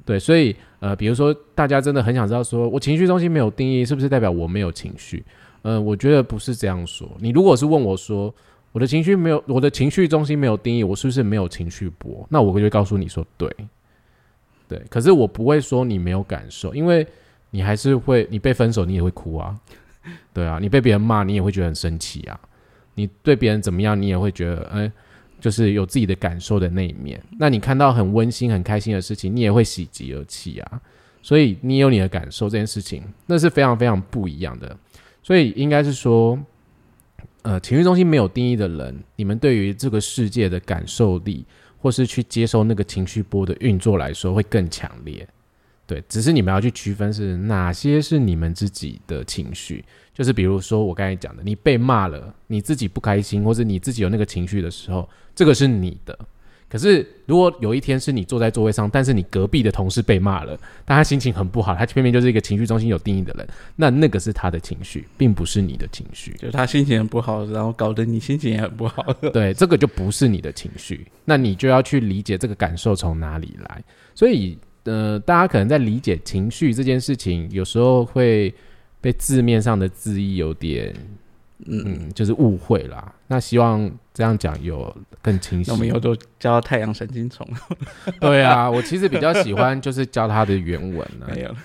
[0.03, 5.23] 对，所以呃，比如说大家真的很想知道，说我情绪中心没有定义，是不是代表我没有情绪？
[5.61, 7.07] 呃，我觉得不是这样说。
[7.19, 8.33] 你如果是问我说，
[8.71, 12.25] 我的情绪没有，我的情绪中心没有定义，我是不是没有情绪波？
[12.29, 13.47] 那我就会告诉你说，对。
[14.67, 17.07] 对，可是我不会说你没有感受，因为
[17.51, 19.57] 你还是会，你被分手你也会哭啊，
[20.33, 22.37] 对啊，你被别人骂你也会觉得很生气啊，
[22.95, 24.91] 你对别人怎么样你也会觉得，哎，
[25.39, 27.21] 就是有自己的感受的那一面。
[27.39, 30.81] 那你看到很温馨、很开心的事情，你也会喜极而泣啊。
[31.21, 34.75] 所以你有你的感受这件事情，那是非常非常不一样的。
[35.23, 36.37] 所以应该是说，
[37.43, 41.45] 呃，情绪中心没有定义的人，你们对于这个世界的感受力。
[41.77, 45.27] 或是去接受那个情绪波的运作来说会更强烈，
[45.85, 56.17] 对，只是你们要去区分是哪些是你们自己的情绪，就是比如说我刚才讲的，你被骂了，你自己不开心，或者你自己有那个情绪的时候，这个是你的。
[56.69, 66.33] 可是如果有一天是你坐在座位上，但是你隔壁的同事被骂了，但他心情很不好，他偏偏就是一个情绪中心有定义的人，那那个是他的情绪，并不是你的情绪。
[66.33, 69.01] 就是他心情很不好，然后搞得你心情也很不好。
[69.31, 73.81] 对，这个就不是你的情绪，那你就要去理解这个感受从哪里来。
[74.13, 78.53] 所以，呃，大家可能在理解情绪这件事情，有时候会
[78.99, 80.93] 被字面上的字义有点。
[81.65, 83.11] 嗯，就是误会啦。
[83.25, 85.71] 那希望这样讲有更清晰。
[85.71, 87.47] 那我们以后都教太阳神经虫。
[88.21, 91.27] 对啊，我其实比较喜欢就是教它的原文呢。
[91.33, 91.55] 没有，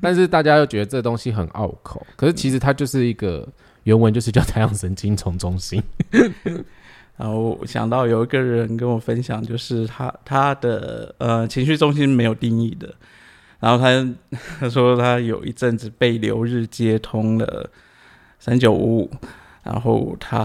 [0.00, 2.06] 但是大家又觉得这东西很拗口。
[2.14, 3.46] 可是其实它就是一个
[3.82, 5.82] 原文，就是叫太阳神经虫中心。
[7.18, 12.94] 然后想到有一个人跟我分享，就是他他的呃情绪中心没有定义的。
[13.58, 14.14] 然后他
[14.60, 17.68] 他说他有一阵子被流日接通了。
[18.44, 19.10] 三九五五，
[19.62, 20.44] 然后他，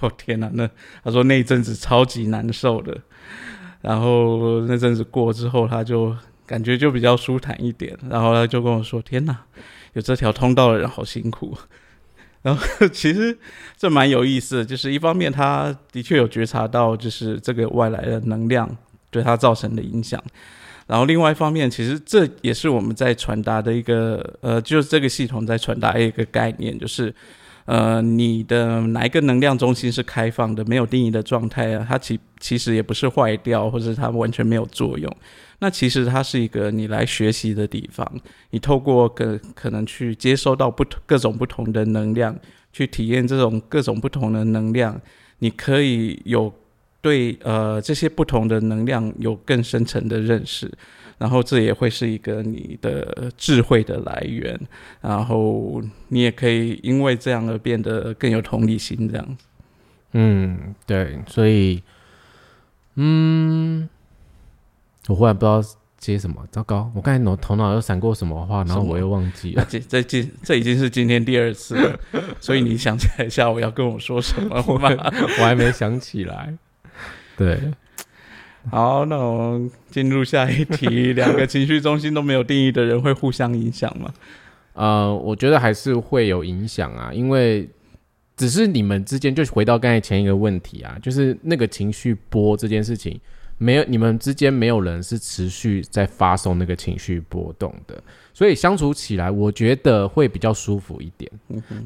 [0.00, 0.68] 哦天哪，那
[1.04, 3.00] 他说那一阵子超级难受的，
[3.80, 6.12] 然后那阵子过之后，他就
[6.44, 9.44] 感觉就比较舒坦一点，然后他就跟我说：“天哪，
[9.92, 11.56] 有这条通道的人好辛苦。”
[12.42, 13.38] 然后其实
[13.76, 18.68] 这蛮有意思，就是一方面他的确有觉察到，就是这个外来的能量
[19.08, 20.20] 对他造成的影响。
[20.86, 27.12] 然后另外一方面，其实这也是我们在传达的一个，呃，就是这个系统在传达一个概念，就是，
[27.64, 31.84] 呃，你的哪一个能量中心是开放的、没有定义的状态啊？
[31.88, 35.12] 它其其实也不是坏掉，或者它完全没有作用。
[35.58, 38.08] 那其实它是一个你来学习的地方，
[38.50, 42.38] 你透过可可能去接收到不同各种不同的能量，
[42.72, 45.00] 去体验这种各种不同的能量，
[45.40, 46.54] 你可以有。
[47.06, 50.68] 对，呃，这些不同的能量有更深层的认识，
[51.18, 54.58] 然后这也会是一个你的智慧的来源，
[55.00, 59.44] 然后你也可以因为这样而变得更有同理心，这样子。
[60.14, 61.80] 嗯，对，所以，
[62.96, 63.88] 嗯，
[65.06, 65.62] 我忽然不知道
[65.96, 69.64] 接什么，糟糕，我刚才脑头脑又闪过什么话，然后我又忘记了。
[69.70, 72.00] 这这今这已经是今天第二次了，
[72.40, 74.90] 所以你想起来一下午要跟我说什么吗？
[75.38, 76.58] 我还没想起来。
[77.36, 77.60] 对，
[78.70, 81.12] 好，那我们进入下一题。
[81.12, 84.12] 两个情绪中心都没有定义的人会互相影响吗？
[84.72, 87.68] 呃，我觉得还是会有影响啊，因为
[88.36, 93.18] 只是你们之间，就回到刚才前一个问题啊，就是那个情绪波这件事情，
[93.58, 98.02] 没有你们之间没有人是持续在发送那个情绪波动的。
[98.34, 101.30] 所以相处起来，我觉得会比较舒服一点，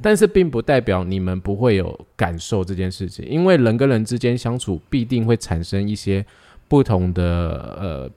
[0.03, 6.27] 但是并不代表你们不会有感受这件事情，因为人跟人之间相处必定会产生一些
[6.67, 8.11] 不同的呃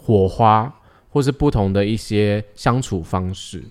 [0.00, 0.74] 火花，
[1.10, 3.62] 或是不同的一些相处方式。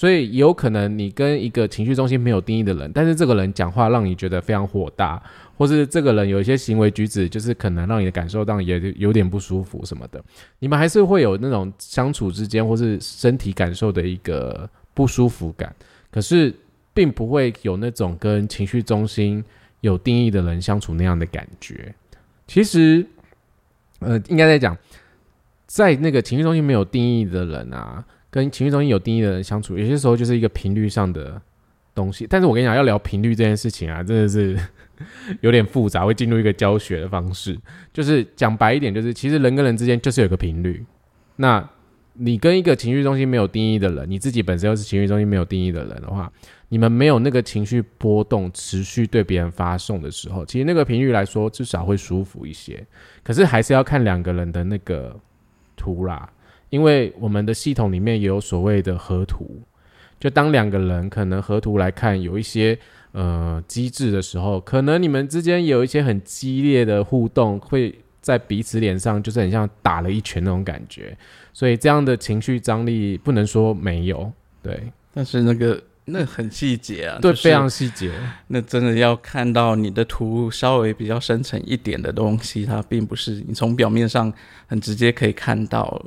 [0.00, 5.22] 所以有可能你跟一个情绪中心没有定义的人，但是这个人讲话让你觉得非常火大。
[5.58, 10.24] 或是这个人有一些行为举止，就是可能让你的感受到也有点不舒服什么的，
[10.58, 15.76] 你们还是会有那种相处之间或是身体感受的一个不舒服感，
[16.10, 16.50] 可是
[16.94, 19.44] 并不会有那种跟情绪中心
[19.82, 21.94] 有定义的人相处那样的感觉。
[22.46, 23.04] 其实，
[23.98, 24.74] 呃，应该在讲，
[25.66, 31.40] 在那个情绪中心没有定义的人啊，跟情绪中心有定义的人相处，有些时候就是一个频率上的
[31.94, 32.26] 东西。
[32.28, 34.58] 但是我跟你讲，要聊频率这件事情啊，真的是。
[35.40, 37.58] 有点复杂，会进入一个教学的方式。
[37.90, 40.84] 就是讲白一点，就是其实人跟人之间就是有个频率。
[41.36, 41.66] 那
[42.12, 46.30] 你跟一个情绪中心没有定义的人，你自己本身又是情绪中心没有定义的人的话，
[46.68, 52.86] 你们没有那个情绪波动持续对别人发送的时候，其实那个频率来说至少会舒服一些。
[53.22, 55.18] 可是还是要看两个人的那个
[55.74, 56.30] 图啦，
[56.70, 59.60] 因为我们的系统里面也有所谓的合图。
[60.18, 62.78] 就当两个人可能合图来看，有一些。
[63.12, 71.18] 呃，机制的时候，可能你们之间有一些很激烈的互动，会在彼此脸上，就是很像打了一拳那种感觉。
[71.52, 74.80] 所以这样的情绪张力不能说没有，对。
[75.12, 78.12] 但是那个那很细节啊，对，非常细节。
[78.46, 84.32] 那真的要看到你的图稍微比较深层一点的东西，它并不是你从表面上
[84.68, 86.00] 很直接可以看到，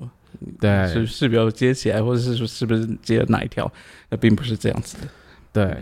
[0.59, 3.71] 对，是是比较接起来，或者是说是不是接了哪一条？
[4.09, 5.07] 那并不是这样子的，
[5.51, 5.77] 对。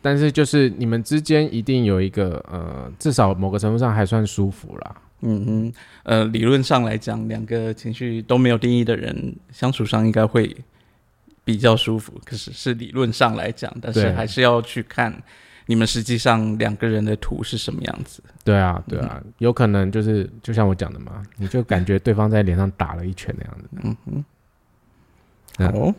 [0.00, 4.96] 但是就是你们之间一定有一个呃，至少某个程度上还算舒服啦。
[5.22, 5.72] 嗯哼，
[6.04, 10.56] 呃，理论上来讲，两个情绪都没有定义的人相处上应该会
[11.44, 12.12] 比较舒服。
[12.24, 15.12] 可是是理论上来讲，但是还是要去看
[15.70, 18.22] 你们实际上两个人的图是什么样子。
[18.42, 23.68] 对啊，对啊，有可能就是就像我讲的嘛，你就感觉对方在脸上打了一拳那样子。
[23.82, 25.94] 嗯哼，好，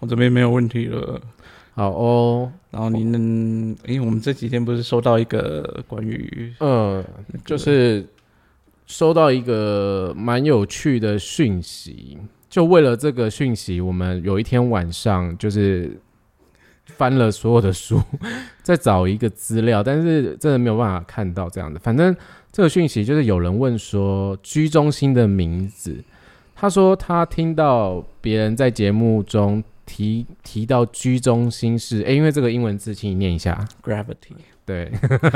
[0.00, 1.20] 我这边没有问题了。
[1.74, 7.04] 好哦，然后您，因为我们这几天不是收到一个关于呃，
[7.44, 8.04] 就是
[8.86, 12.18] 收到一个蛮有趣的讯息，
[12.50, 15.96] 就为了这个讯息，我们有一天晚上就是
[16.96, 18.00] 翻了所有的书，
[18.62, 21.78] 再找一个资料，但是真的没有办法看到这样的。
[21.78, 22.14] 反正
[22.50, 26.02] 这个讯息就是有人问说居中心的名字，
[26.56, 33.66] 他说他听到别人在节目中提提到居中心是，诶，因为这个英文字，请你念一下。
[33.82, 34.34] Gravity，
[34.66, 34.90] 对，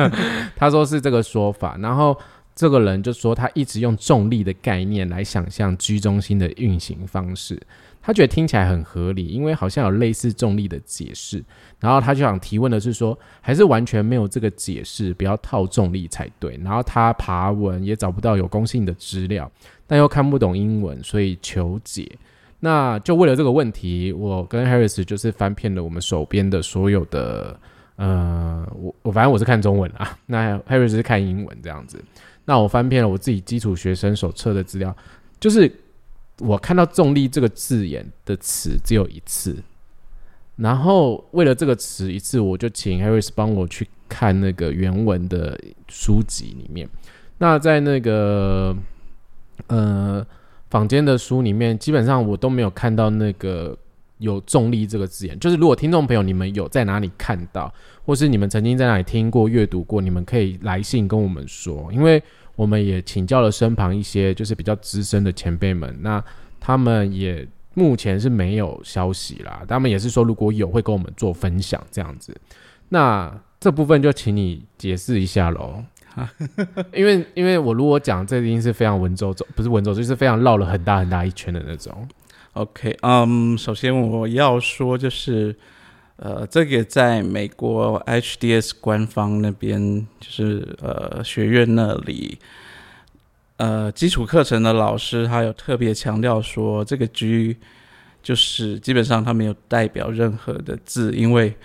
[0.56, 2.18] 他说是这个说法，然后
[2.54, 7.60] 这个人就说他一直用重力的概念来想象居中心的运行方式，
[8.02, 11.42] 他觉得听起来很合理，因为好像有类似重力的解释，
[11.78, 16.58] 然后他就想提问的是说，还是完全没有这个解释，不要套重力才对。
[16.64, 19.50] 然后他爬文也找不到有公信的资料，
[19.86, 22.10] 但又看不懂英文，所以求解。
[22.58, 27.56] 那就为了这个问题，我跟 Harris 就是翻遍了我们手边的所有的。
[27.96, 32.02] 呃，我我反正我是看中文啊，那 Harris 是看英文这样子。
[32.44, 34.96] 那我翻遍了我自己基础学生手册的资料，
[35.38, 35.70] 就是
[36.38, 39.56] 我看到“重力”这个字眼的词只有一次，
[40.56, 45.58] 然后为了这个词一次，我就请 Harris 帮我去看那个原文的
[45.88, 46.88] 书籍里面。
[47.38, 48.76] 那在那个
[49.66, 50.26] 呃
[50.70, 53.76] 坊间的书里面，基本上我都没有看到那个。
[54.18, 57.74] 有重力这个字眼，就是如果听众朋友你们有在哪里看到，
[58.04, 62.22] 或是你们曾经在哪里听过、阅读过，你们可以来信跟我们说，因为
[62.56, 66.22] 我们也请教了身旁一些就是比较资深的前辈们，那
[66.60, 72.36] 他们也目前是没有消息啦，他们也是说如果有会跟我们做分享这样子，
[72.90, 75.82] 那这部分就请你解释一下喽。
[76.92, 82.06] 因为因为我如果讲这一定是非常文绉绉，不是文绉，就是非常绕了很大很大一圈的那种。
[82.52, 85.56] OK，嗯、首先我要说就是，
[86.16, 92.38] 呃，这个在美国 HDS 官方那边，就是呃学院那里，
[93.56, 97.56] 呃基础课程的老师他有特别强调说，这个 G
[98.22, 101.56] 就是基本上他没有代表任何的字，因为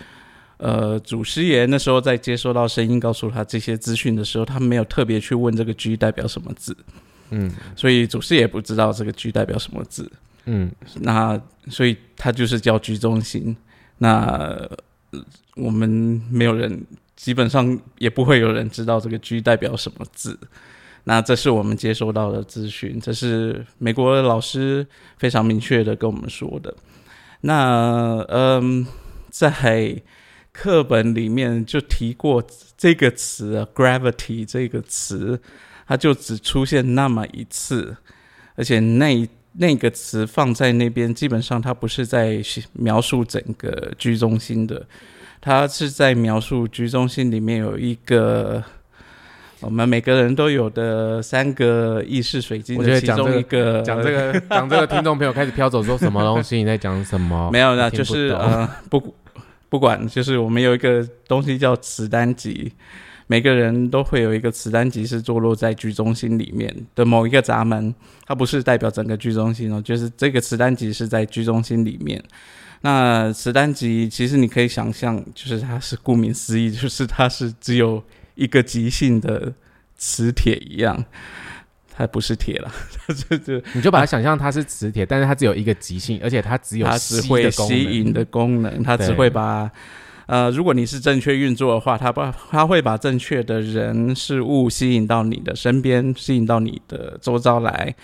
[0.58, 6.76] 呃祖师爷那时候在接收到声音告诉他这些资讯的时候，他没有特别去问这个 G 代表什么字，
[7.30, 10.12] 嗯所以祖师爷不知道这个 G 代表什么字。
[10.45, 10.72] 嗯
[11.02, 11.39] 那
[11.70, 13.56] 所以他就是叫居中心。
[13.98, 14.70] 那
[15.56, 15.89] 我们
[16.32, 16.86] 没有人，
[17.16, 20.38] 基本上也不会有人知道这个 “G” 代表什么字。
[21.06, 24.86] 那这是我们接收到的资讯，这是美国的老师
[25.18, 26.76] 非常明确的跟我们说的。
[27.41, 28.86] 那嗯，
[29.30, 30.02] 在
[30.52, 32.43] 课本里面就提过
[32.76, 35.39] 这个词啊，gravity 这个词，
[35.88, 37.95] 它就只出现那么一次，
[38.56, 42.41] 而且那一那个词放在那边，基本上它不是在
[42.74, 44.86] 描述整个居中心的，
[45.41, 48.64] 它是在描述居中心里面有一个
[49.60, 56.58] 我们每个人都有的三个意识水晶的其中得讲这一个，讲这个讲这个， 听众朋友开始飘走，说什么东西？
[56.58, 57.49] 你在讲什么？
[57.51, 59.16] 没有的，我听不就是呃不
[59.70, 62.72] 不管，就是我们有一个东西叫磁单极，
[63.28, 67.94] 每个人都会有一个磁单极是坐落在居中心里面的某一个闸门，
[68.26, 72.24] 它不是代表整个居中心哦，就是这个磁单极是在居中心里面。
[72.82, 78.02] 那磁单极其实你可以想象，就是它是顾名思义，就是它是只有
[78.36, 79.52] 一个极性的
[79.98, 81.04] 磁铁一样，
[81.92, 82.72] 它不是铁了，
[83.06, 89.70] 它就就 你就把它想象它是磁铁，但是它只有一个极性，而且它只有它只吸会吸引的功能，它只会把
[90.28, 97.96] 呃，如果你是正确运作的话，它把它会把正确的人事物吸引到你的身边，吸引到你的周遭来，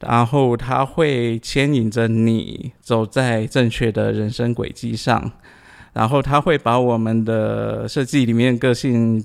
[0.00, 5.32] 然后它会牵引着你走在正确的人生轨迹上，
[5.92, 9.24] 然后它会把我们的设计里面个性，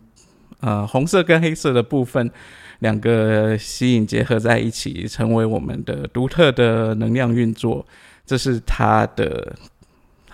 [0.61, 2.31] 呃，红色跟黑色的部分。
[2.79, 7.83] 两个吸引结合在一起，成为我们的独特的能量运作。
[8.23, 9.55] 这是它的，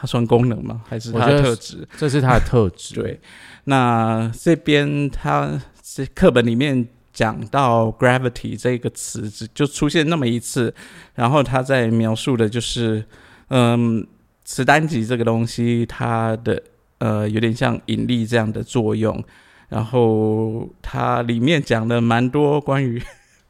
[0.03, 0.81] 它算功能吗？
[0.85, 1.87] 还是它的特质？
[1.97, 2.93] 这是它的特质。
[2.93, 3.17] 对，
[3.63, 10.75] 那这边它这课本里面讲到 gravity 这个词，只就出现那么一次，
[11.15, 13.05] 然后他在描述的就是，
[13.47, 14.05] 嗯，
[14.43, 16.61] 磁单极这个东西，它的
[16.97, 19.23] 呃有点像引力这样的作用，
[19.69, 23.01] 然后它里面讲了蛮多关于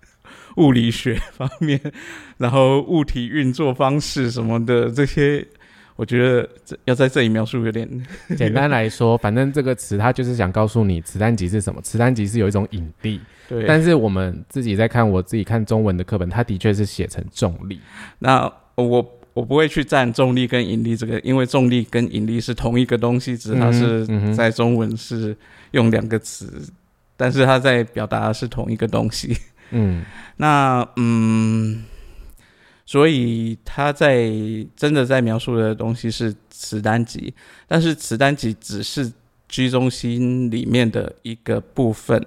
[0.57, 1.81] 物理学方面，
[2.37, 5.47] 然后物体运作方式什么的这些。
[5.95, 7.87] 我觉得这要在这里描述有点
[8.35, 11.81] 简单来说，反正这个词它就是想告诉你磁单极是什么。
[11.81, 17.79] 磁单极是有一种引力，对，但是我们自己在看，我自己看中文的课本，它的确是写成重力。
[18.19, 25.35] 那我我不会去占重力跟引力这个，因为重力跟引力是同一个东西，只是它是在中文是
[25.71, 26.61] 用两个词，
[27.15, 29.37] 但是它在表达的是同一个东西。
[29.69, 30.03] 嗯
[30.37, 31.83] 那嗯，
[32.85, 34.29] 所以他在
[34.75, 37.33] 真的在描述的东西是磁单极，
[37.67, 39.11] 但是磁单极只是
[39.47, 42.25] 居中心里面的一个部分，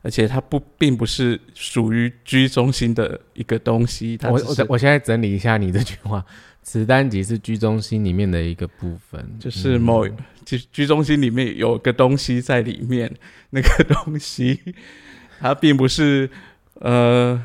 [0.00, 4.16] 而且它不并不是属于居中心的一个东西。
[4.16, 6.24] 它我我我现在整理一下你这句话，
[6.62, 13.12] 磁单极是居中心里面的一个部分，就是某嗯居居中心里面有个东西在里面，
[13.50, 14.58] 那个东西
[15.38, 16.28] 它并不是
[16.74, 17.44] 呃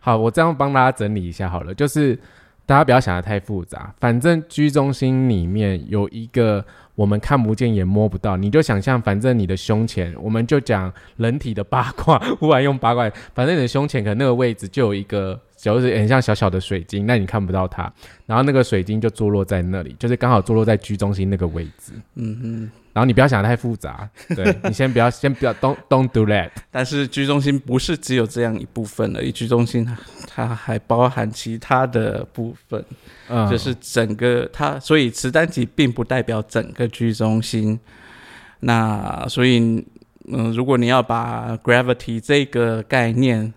[0.00, 2.18] 好，我这样帮大家整理一下好了，就是
[2.66, 17.92] 大家不要想的太复杂，反正居中心里面有一个我们看不见也摸不到，你就想象，反正你的胸前，我们就讲人体的八卦， 不然用八卦，反正你的胸前可能那个位置就有一个，就是很像小小的水晶，那你看不到它，
[18.26, 21.92] 然后那个水晶就坐落在那里，就是刚好坐落在居中心那个位置。
[22.14, 22.70] 嗯哼。
[22.92, 26.50] 然后你不要想的太复杂， 对你先不要，先不要，don't don't do that。
[26.72, 29.96] 但是居中心不是只有这样一部分而已，居中心它
[30.26, 32.84] 它还包含其他的部分，
[33.28, 37.78] 嗯，就是整个它，所以磁单极并不代表整个居中心。
[38.58, 39.86] 那所以，
[40.32, 43.54] 嗯，如果你要把 gravity 这个概念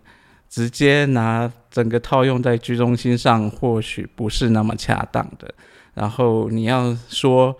[0.53, 5.51] 直接拿整个套用在居中心上，或许不是那么恰当的。
[5.95, 7.57] 然后你要说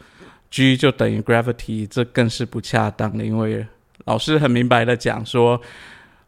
[0.51, 3.65] G 就等于 gravity，这更是不恰当的，因为
[4.05, 5.59] 老师很明白的讲说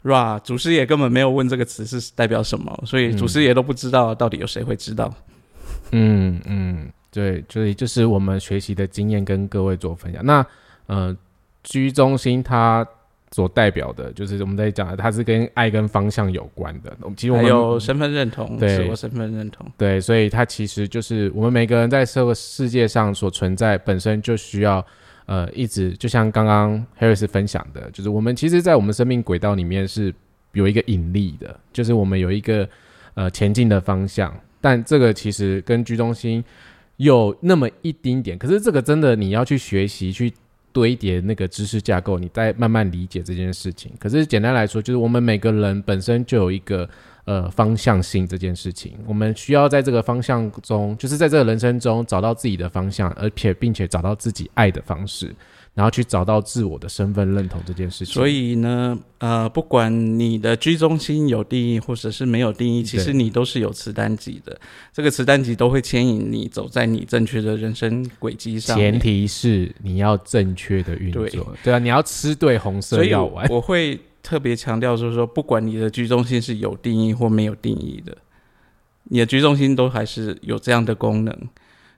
[0.05, 5.13] ，ra 祖师爷根本没有问这个词是代表什么，所以祖师爷都不知道，到底有谁会知道？
[5.91, 10.25] 嗯嗯，对，所以就是我们学习的经验跟各位做分享。
[10.25, 10.43] 那
[10.87, 11.15] 呃，
[11.61, 12.83] 居中心它
[13.35, 16.97] 所代表的，就是我们在讲的，它是跟爱跟方向有关的。
[17.17, 19.69] 其实我们还有身份认同，对自我身份认同。
[19.77, 24.81] 对，所以它其实就是我们每个人在社会世界上所存在，本身就需要
[25.25, 30.15] 呃一直就像刚刚 Harris 分享的，就是我们其实，在我们生命轨道里面是
[30.53, 32.65] 有一个引力的，就是我们有一个
[33.15, 36.41] 呃前进的方向，但这个其实跟居中心
[36.95, 40.31] 有那么一丁点，可是这个真的你要去学习去。
[40.75, 43.93] 堆叠那个知识架构，你再慢慢理解这件事情。
[43.97, 46.87] 可是简单来说，就是我们每个人本身就有一个
[47.23, 55.33] 呃方向性这件事情，我们需要在这个方向中，就是在这个人生中找到自己的方向，而且并且找到自己爱的方式，
[55.75, 58.13] 然后去找到自我的身份认同这件事情。
[58.13, 64.57] 所以呢，呃，不管你的居中心有定义或者是没有定义，其实你都是有磁单极的。
[64.91, 68.75] 这个磁单极都会牵引你走在你正确的人生轨迹上。
[68.77, 73.47] 前提是你要正确的运作，对对啊，你要吃对红色所以我药丸。
[73.49, 78.17] 我会特别强调，就是说，不管你的居中心是有定义或没有定义的，
[79.03, 81.37] 你的居中心都还是有这样的功能。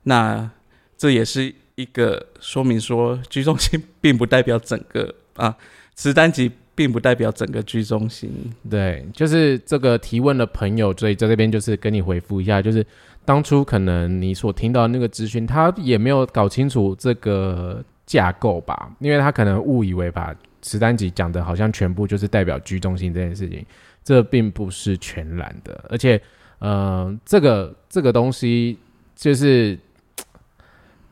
[0.03, 0.49] 那
[0.97, 5.55] 这也是一个说明说，居中心并不代表整个啊，
[5.93, 8.31] 磁单集并不代表整个居中心。
[8.67, 12.83] 对，就是这个提问的朋友，所以在这边就是跟你回复一下，就是
[13.23, 23.63] 当初可能你所听到那个资讯，他也没有搞清楚这个架构吧，因为他可能误以为把磁单集讲的好像全部就是代表居中心这件事情，
[24.03, 26.19] 这并不是全然的，而且，
[26.57, 28.79] 呃，这个这个东西
[29.15, 29.77] 就是。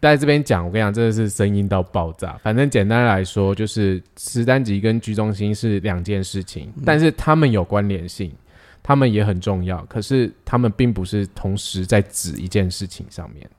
[0.10, 2.38] 在这边讲，我跟你讲，真的是声音到爆炸。
[2.44, 8.32] 反正简单来说，就是磁单极跟居中心是两件事情，但是他们有关联性，
[8.84, 9.84] 他们也很重要。
[9.86, 13.50] 可是他们并不是同时在指一件事情上面。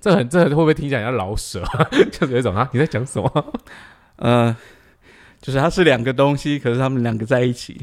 [0.00, 1.64] 这很这会不会听起来像老舍？
[2.12, 3.54] 就是有一种啊，你在讲什么？
[4.16, 4.54] 呃，
[5.40, 7.80] 就是它是两个东西，可是他们两个在一起，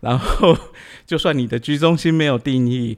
[0.00, 0.56] 然后
[1.06, 2.96] 就算你的居中心没有定义，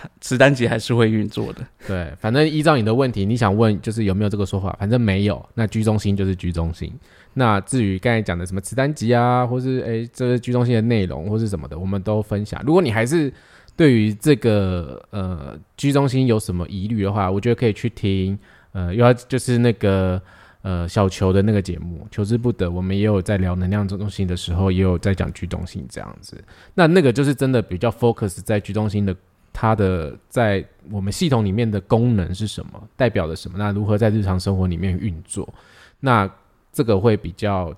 [0.00, 1.66] 它磁单极还是会运作的。
[1.84, 6.92] 对，反正依照你的问题，你想问就是有没有这个说法，反正没有，那居中心就是居中心。
[7.34, 12.62] 那至于刚才讲的什么磁单极啊，或是诶这是居中心的内容或是什么的，我们都分享。
[12.64, 13.32] 如果你还是
[13.74, 18.38] 对于这个呃居中心有什么疑虑的话，我觉得可以去听
[18.70, 20.22] 呃又要就是那个
[20.62, 26.40] 呃小球的那个节目《求之不得》，我们也有在聊能量中心的时候，也有在讲居中心这样子。
[26.74, 29.16] 那那个就是真的比较 focus 在居中心的。
[29.60, 33.58] 它的在我们系统里面的功能是什么，代表了什么？
[33.58, 35.52] 那如何在日常生活里面运作？
[35.98, 36.30] 那
[36.72, 37.76] 这个会比较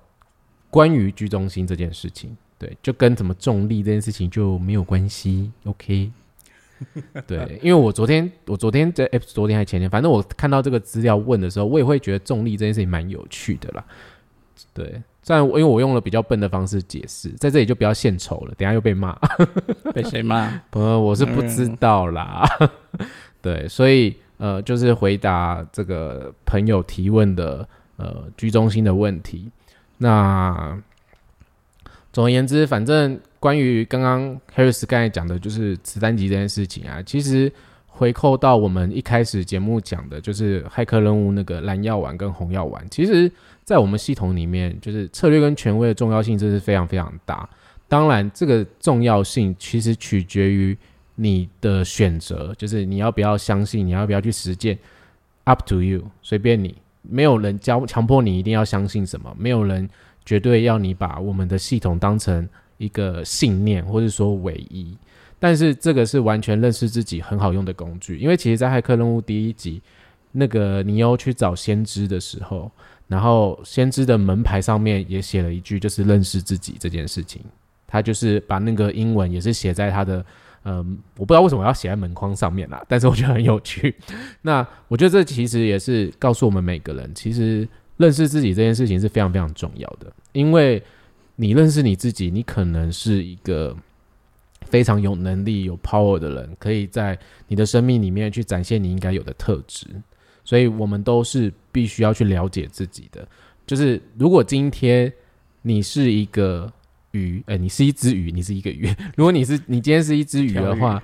[0.69, 5.51] 关于居中心这件事情，对，就跟怎么重力这件事情就没有关系。
[5.63, 6.11] OK，
[7.25, 13.83] 对，因为我昨天我昨天在哎，昨天还前天，反正我看到这个资料问的时候，我也会觉得重力这件事情蛮有趣的啦。
[14.71, 19.15] 对，虽然因为我用了比较笨的方式解释，在这里就不要献丑了，等下又被骂。
[19.93, 20.59] 被谁骂？
[20.71, 22.43] 呃，我是不知道啦。
[23.41, 27.67] 对，所以呃，就是回答这个朋友提问的
[27.97, 29.49] 呃居中心的问题。
[29.97, 30.75] 那
[32.11, 37.51] 总而言之，反正关于刚刚 Harris 刚才讲的，就是子弹级这件事情啊，其实
[37.85, 43.31] 回扣到我们一开始节目讲的，就是骇客任务那个蓝药丸跟红药丸，其实
[43.71, 47.49] 在我们系统里面，就是策略跟权威的重要性，这是非常非常大。
[47.87, 50.77] 当然，这个重要性其实取决于
[51.15, 54.77] 你的选择，就是你要不要相信，你要不要去实践
[55.45, 56.75] ，up to you，随便你。
[57.01, 59.89] 没有人教强迫你一定要相信什么，没有人
[60.25, 62.45] 绝对要你把我们的系统当成
[62.77, 64.97] 一个信念或者说唯一。
[65.39, 69.81] 但是这个是完全认识自己很好用的工具，因为其实，在骇客任务第一集，
[70.33, 72.69] 那个尼欧去找先知的时候，
[73.11, 77.43] 然后先知的门牌上面也写了一句，就是认识自己这件事情。
[77.85, 80.25] 他就是把那个英文也是写在他的。
[80.63, 83.95] 嗯，我不知道为什么要写在门框上面啦，但是我觉得很有趣。
[84.43, 90.05] 那我觉得这其实也是告诉我们每个人，其实认识自己这件事情是非常非常重要的。
[90.33, 90.81] 因为
[91.35, 93.75] 你认识你自己，你可能是一个
[94.67, 99.87] 非常有能力、有 power 的人，可以在你的生命里面去展现你应该有的特质。
[100.45, 103.27] 所以，我们都是必须要去了解自己的。
[103.65, 105.11] 就是如果今天
[105.61, 106.71] 你是一个。
[107.13, 108.87] 鱼，哎，你是一只鱼，你是一个鱼。
[109.17, 111.03] 如果你是你今天是一只鱼的话，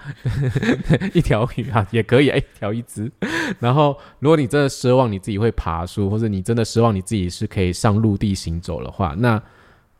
[1.13, 3.11] 一条鱼 啊也可以，哎，条一只。
[3.59, 9.43] 然后，如果你真的奢望你自己会爬树，或者你真的奢望你自己是可以上陆地行走的话，那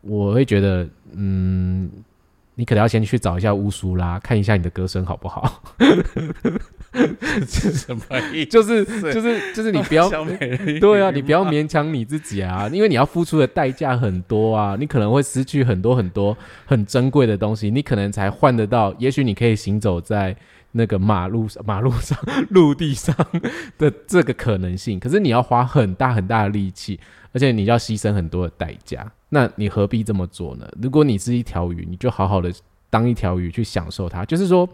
[0.00, 1.90] 我会觉得，嗯。
[2.54, 5.62] 你可能要先去找一下乌苏拉，看一下你的歌声好不好？
[7.46, 8.46] 是什么意思？
[8.46, 10.08] 就是就是就是你不要
[10.80, 18.94] 对啊，你不要勉强你自己啊，因为你要付出的代价很多啊，你可能会失去很多很多很珍贵的东西，你可能才换得到。
[18.98, 20.34] 也许你可以行走在
[20.72, 22.18] 那个马路上、马路上、
[22.50, 23.14] 陆地上
[23.78, 26.98] 的这个可能性，可是你要花很大很大的力气，
[27.32, 29.10] 而且你要牺牲很多的代价。
[29.30, 30.66] 那你何必这么做呢？
[30.80, 32.52] 如果你是一条鱼，你就好好的
[32.90, 34.24] 当一条鱼去享受它。
[34.24, 34.66] 就是说，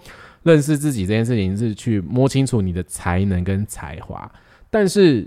[0.45, 4.31] 认识自己这件事情是去摸清楚你的才能跟才华。
[4.71, 5.27] 但是，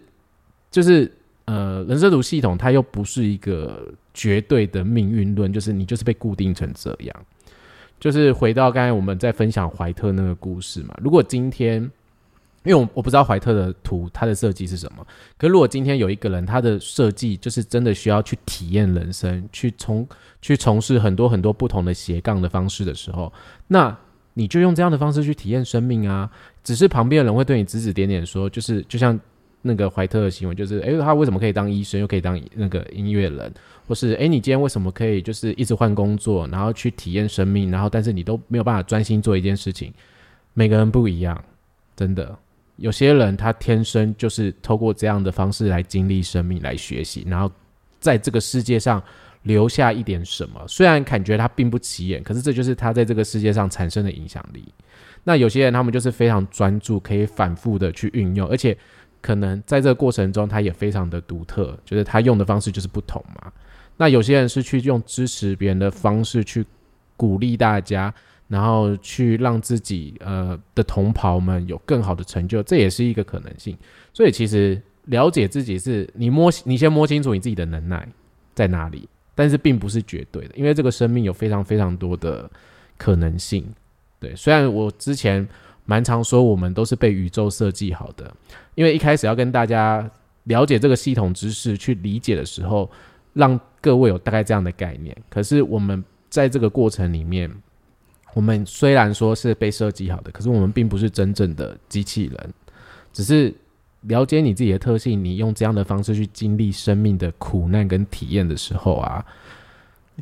[0.71, 1.11] 就是
[1.45, 7.15] 呃，人生图系统它又不是一个绝对的命运论，就是你就是被固定成这样。
[7.99, 10.95] 就是回到刚才我们在分享怀特那个故事嘛。
[11.01, 11.81] 如果今天
[12.63, 15.07] 因为我我不知道怀特的图，它的设计是什么。
[15.37, 20.05] 可如果今天有一个人，他的设计就是真的需要去体验人生，去从
[20.41, 23.31] 去从事很多很多不同的斜杠的方式的时候，
[23.67, 23.97] 那
[24.37, 26.29] 你就用这样的方式去体验生命啊。
[26.63, 29.19] 只是旁边的人会对你指指点点，说就是就像
[29.63, 33.51] 那个怀特的行为，就是诶，他为什么可以当医生，又可以当那个音乐人，
[33.87, 39.91] 或是诶，你今天为什么可以就是一直换工作，然后去体验生命，然后但是你都没有办法专心做一件事情。
[40.53, 41.43] 每个人不一样，
[41.95, 42.37] 真的。
[42.75, 47.51] 有些人他天生就是透过这样的方式来经历生命、来学习，然后
[47.99, 49.01] 在这个世界上
[49.47, 50.63] 留下一点什么。
[50.67, 54.63] 虽然感觉他并不起眼，可是这就是他在这个世界上产生的影响力。
[55.23, 58.77] 那有些人他们就是非常专注，可以反复的去运用，而且
[59.21, 63.51] 可能在这个过程中他也非常的独特，就是他用的方式就是不同嘛。
[63.97, 66.63] 那有些人是去用支持别人的方式去
[67.15, 68.13] 鼓励大家。
[68.49, 73.77] 然后去让自己呃的同袍们有更好的成就，这也是一个可能性。
[74.13, 78.07] 所以其实了解自己是你摸，你先摸清楚你自己的能耐
[78.55, 82.49] 在哪里，但是并不是绝对的，因为这个生命有非常非常多的
[82.97, 83.63] 可能性。
[84.19, 85.47] 对，虽然我之前
[85.85, 88.33] 蛮常说我们都是被宇宙设计好的，
[88.73, 90.09] 因为一开始要跟大家
[90.45, 92.89] 了解这个系统知识去理解的时候，
[93.33, 95.15] 让各位有大概这样的概念。
[95.29, 97.49] 可是我们在这个过程里面。
[98.33, 102.53] 我们虽然说是被设计好的，可是我们并不是真正的机器人，
[103.11, 103.51] 只是
[104.07, 109.23] 了解你自己的特性，你用这样的方式去经历生命的苦难跟体验的时候啊，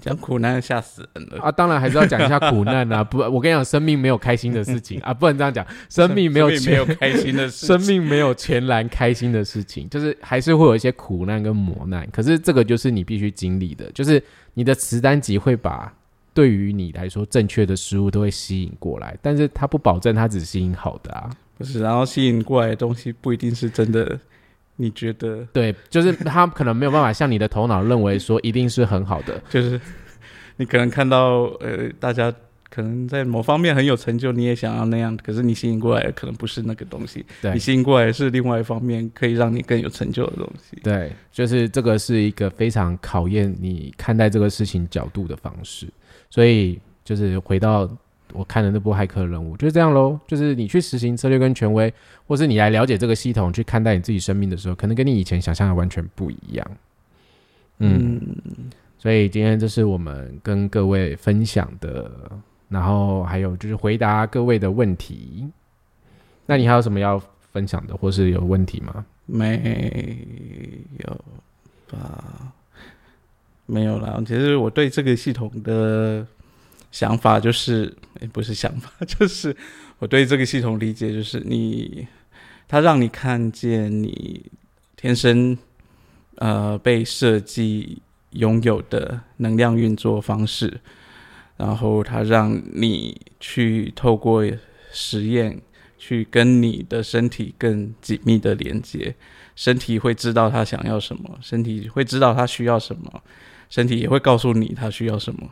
[0.02, 1.52] 讲苦难吓死人了啊！
[1.52, 3.04] 当然还是要讲一下苦难啊！
[3.06, 12.08] 不，我跟你讲，生命没有开心的事情啊，不能这样讲，生命没有没有开心的事，生命没有全然开心的事情，就是还是会有一些苦难跟磨难。
[12.12, 14.22] 可是这个就是你必须经历的，就是
[14.54, 15.92] 你的磁单集会把。
[16.34, 21.30] 对于你来说，正确的食物都会吸引过来，但是它不保证它只吸引好的啊。
[21.58, 24.20] 不是，然后吸引过来的东西不一定是真的。
[24.78, 25.48] 你觉得？
[25.54, 29.42] 对，就是他可能没有办法像你的头脑认为说一定是很好的。
[29.50, 29.80] 就是
[30.58, 32.30] 你可能看到呃，大家
[32.70, 37.26] 可能在某方面很有成就，你也想要那样，可是你吸引过来的可能不是那个东西。
[37.42, 40.78] 对，你吸引过来是另外一方面可以让你更有成就的东西。
[40.84, 45.88] 对，就是这个是一个非常考验你看待这个事情角度的方式。
[46.30, 47.90] 所以就是回到
[48.36, 50.20] 我看的那部骇客任务，就是这样喽。
[50.28, 51.94] 就是你去实行策略跟权威，
[52.28, 56.72] 或是你来了解这个系统，去看待你自己生命的时候，可能跟你以前想象的完全不一样。
[57.80, 58.22] 嗯，
[58.98, 62.12] 所以今天这是我们跟各位分享的，
[62.70, 65.48] 然后还有就是回答各位的问题。
[66.46, 67.22] 那你还有什么要
[67.52, 69.06] 分享的，或是有问题吗？
[69.26, 71.26] 没有
[71.90, 72.54] 吧？
[73.66, 74.22] 没有啦。
[74.26, 76.26] 其实我对这个系统的
[76.96, 77.94] 想法就是，
[78.32, 79.54] 不是想法， 就是
[80.00, 82.08] 我对这个系统理解就是，你
[82.70, 84.50] 它让你看见你
[84.96, 85.58] 天生
[86.36, 90.80] 呃被设计拥有的能量运作方式，
[91.58, 94.50] 然后它让你去透过
[94.94, 95.62] 实验。
[95.98, 99.16] 去跟你的身体更紧密的连接，
[99.56, 103.24] 身体会知道他想要什么，身体会知道他需要什么，
[103.72, 105.50] 身体也会告诉你他需要什么。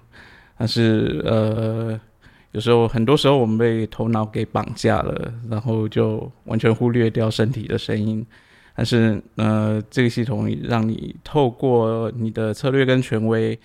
[0.58, 2.00] 但是，呃，
[2.52, 8.26] 有时候，很多时候我们被头脑给绑架了，然后就完全忽略掉身体的声音。
[8.76, 13.58] 但是，呃，这个系统让你透过你的策略跟权威，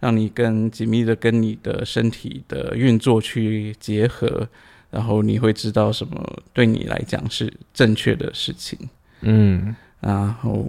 [0.00, 4.48] 让你更紧密的跟你的身体的运作去结合。
[4.88, 8.78] 然后你会知道什么对你来讲是正确的事情，
[9.20, 10.66] 嗯，然后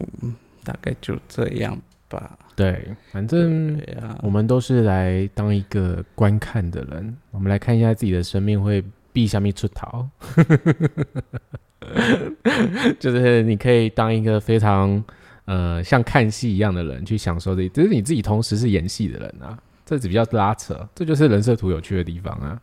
[0.64, 2.38] 大概就这样吧。
[2.58, 3.80] 对，反正
[4.24, 8.84] 我们都是来当一个观看的人，我们来看一下自己的生命会
[9.14, 10.10] 避下面出逃，
[12.99, 15.03] 就是你可以当一个非常
[15.45, 19.55] 呃像看戏一样的人去享受这，就是你自己同时是演戏的人啊，
[19.86, 22.60] 这只比较拉扯，这就是人设图有趣的地方啊，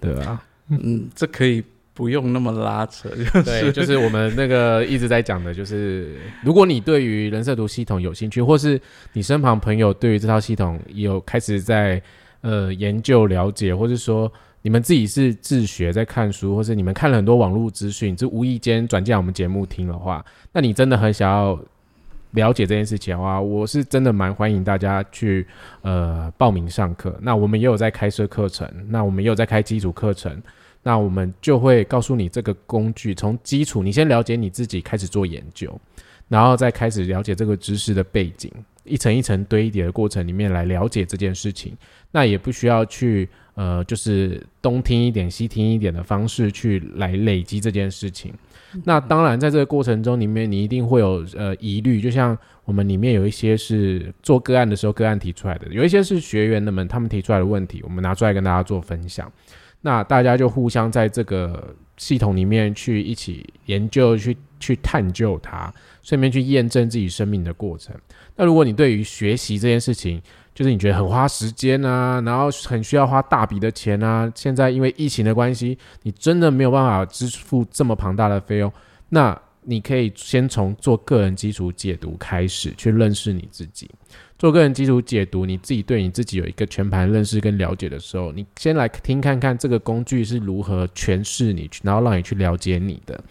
[0.00, 0.42] 对吧？
[0.68, 1.62] 嗯，这可以
[1.96, 3.08] 不用那么拉扯，
[3.42, 8.78] 对，就是我们那个一直在讲的，就是如果你对于人设图系统有兴趣，或是
[9.14, 12.00] 你身旁朋友对于这套系统有开始在
[12.42, 14.30] 呃研究了解，或是说
[14.60, 20.22] 你们自己是自学在看书，或是你们看了很多网络资讯，就无意间转进我们节目听的话，
[20.52, 21.58] 那你真的很想要
[22.32, 25.46] 了解这件事情的话，我是真的蛮欢迎大家去
[25.80, 27.18] 呃报名上课。
[27.22, 30.42] 那我们也有在开设课程，那我们也有在开基础课程。
[30.86, 35.76] 那我们就会告诉你这个工具，从基础你先了解你自己，开始做研究，
[36.28, 38.48] 然后再开始了解这个知识的背景，
[38.84, 41.76] 一层一层堆叠的过程里面来了解这件事情。
[42.12, 48.32] 那也不需要去呃，就是东听一点西听一点的方式去来累积这件事情。
[48.84, 59.32] 那当然，在这个过程中里面，你一定会有呃疑虑，就像我们里面有一些是做个案的时候个案提出来的，有一些是学员的们他们提出来的问题，我们拿出来跟大家做分享。
[59.80, 65.72] 那大家就互相在这个系统里面去一起研究，去去探究它，
[66.02, 67.94] 顺便去验证自己生命的过程。
[68.34, 70.20] 那如果你对于学习这件事情，
[70.54, 78.72] 就是你觉得很花时间啊，然后很需要花大笔的钱啊，现在因为疫情的关系，你真的没有办法支付这么庞大的费用，
[79.10, 83.90] 那你可以先从做个人基础解读开始，去认识你自己。
[84.38, 93.22] 做个人基础解读，你自己对你自己有一个全盘认识跟了解的时候，你先来听看看这个工具是如何诠释你，然后让你去了解你的。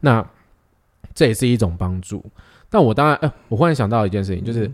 [0.00, 0.26] 那
[1.14, 2.24] 这也是一种帮助。
[2.68, 4.70] 但我当然，呃，我忽然想到一件事情，就是。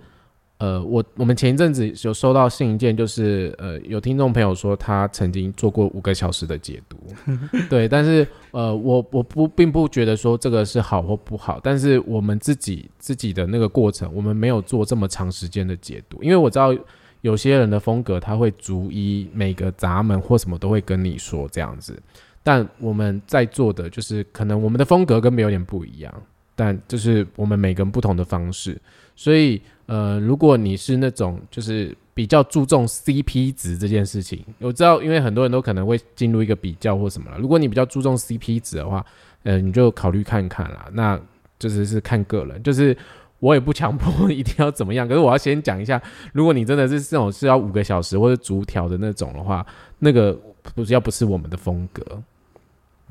[0.58, 6.96] 呃，我我们前一阵子有收到信件，就是呃，有听众朋友说他曾经做过五个小时的解读，
[7.68, 16.74] 对，但是呃，我我不并不觉得说这个是好或不好，但是我们自己自己的那个过程，我们没有做这么长时间的解读，因为我知道
[17.20, 22.02] 有些人的风格他会逐一每个闸门或什么都会跟你说这样子，
[22.42, 26.22] 但我们在做的就是可能我们的风格跟别人有点不一样，
[26.54, 28.80] 但就是我们每个人不同的方式，
[29.14, 29.60] 所以。
[29.86, 37.38] 呃，如果你是那种就是比较注重 CP 值这件事情，我知道，因为很多人都可能会进入一个比较或什么了。
[37.38, 39.04] 如果你比较注重 CP 值的话，
[39.44, 40.88] 呃，你就考虑看看啦。
[40.92, 41.20] 那
[41.58, 42.96] 就是是看个人，就是
[43.38, 45.06] 我也不强迫一定要怎么样。
[45.06, 49.64] 可是我要先讲一下，如果你真的是这种是要五个小时或者逐条的那种的话，
[50.00, 50.36] 那个
[50.74, 52.04] 不是要不是我们的风格。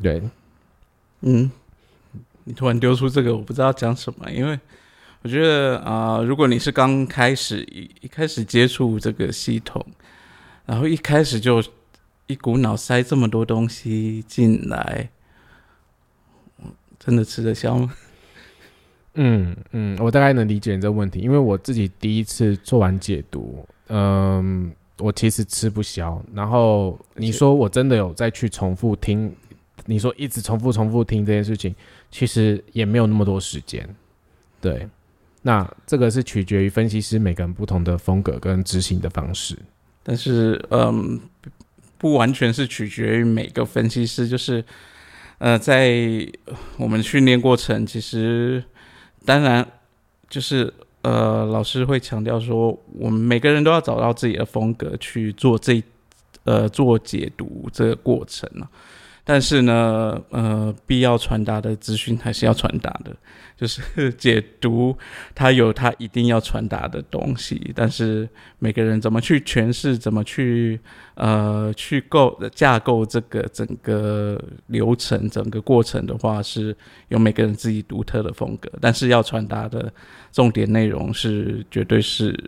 [0.04, 0.22] 对，
[1.22, 1.50] 嗯，
[2.44, 4.60] 你突然丢出这个，我不知道讲什么，因为。
[5.26, 9.84] 我觉得啊，如果你是刚开始一一开始接触这个系统，
[10.68, 11.64] 然后一开始就
[12.28, 15.10] 一股脑塞这么多东西进来，
[17.00, 17.92] 真的吃得消吗？
[19.16, 26.24] 嗯嗯，我大概能理解你这个问题，因为我自己第一次做完解读，嗯，我其实吃不消。
[26.36, 29.36] 然后你说我真的有再去重复听，
[29.88, 31.74] 你说一直重复重复听这件事情，
[32.12, 33.90] 其实也没有那么多时间，
[34.62, 34.88] 对。
[35.48, 39.56] 那这个是取决于分析师每个人不同的风格跟执行的方式，
[40.02, 41.20] 但是嗯，
[42.00, 44.66] 不完全是取决于每个分析师，就是
[45.38, 46.28] 呃，在
[46.78, 48.64] 我们训练过程，其实
[49.24, 49.64] 当然
[50.28, 50.74] 就是
[51.04, 55.80] 呃，老师会强调说，我们每个人都要找到自己的风格去做这
[56.46, 58.66] 呃做解读这个过程啊。
[59.28, 63.16] 但是呢，呃，必要传达的资讯还是要传达的，
[63.58, 64.96] 就是解读
[65.34, 67.72] 它有它一定要传达的东西。
[67.74, 70.80] 但是每个人怎么去诠释，怎么去
[71.16, 78.72] 呃去构架构这个整个流程、整个过程的话，是有每个人自己独特的风格。
[78.80, 79.92] 但是要传达的
[80.32, 82.40] 重点内容是绝对是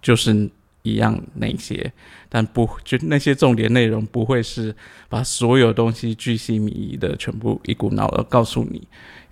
[0.00, 0.48] 就是
[0.82, 1.92] 一样那些。
[2.32, 4.72] 但不就那些重点内容不会是
[5.08, 8.76] 把所有东西巨细靡遗的全部一股脑的告诉你，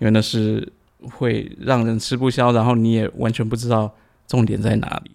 [0.00, 0.68] 因为那是
[1.12, 3.94] 会让人吃不消，然后你也完全不知道
[4.26, 5.12] 重点在哪里，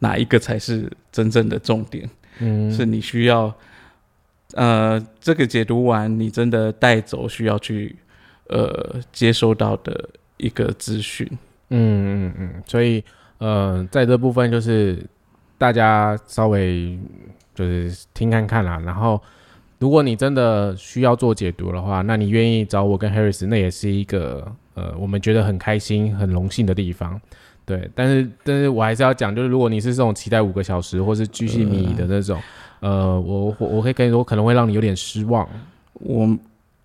[0.00, 2.06] 哪一个才是真正的重点。
[2.38, 3.50] 嗯，是你需要
[4.52, 7.96] 呃这个解读完，你真的带走需要去
[8.48, 11.26] 呃接收到的一个资讯。
[11.70, 13.02] 嗯嗯嗯，所以
[13.38, 15.02] 呃在这部分就是。
[15.58, 16.98] 大家稍微
[17.54, 19.20] 就是听看看啦，然后
[19.78, 27.20] 如果你真的需要做解读的话，那你愿意找我跟 Harris，那也是一个呃我们觉得很开心、很荣幸的地方。
[27.64, 32.40] 对，但是但是我还是要讲，就是如果你是这种期待五个小时或是巨细靡遗的那种，
[32.80, 35.48] 呃，我我我可以跟你说，可能会让你有点失望。
[35.94, 36.38] 我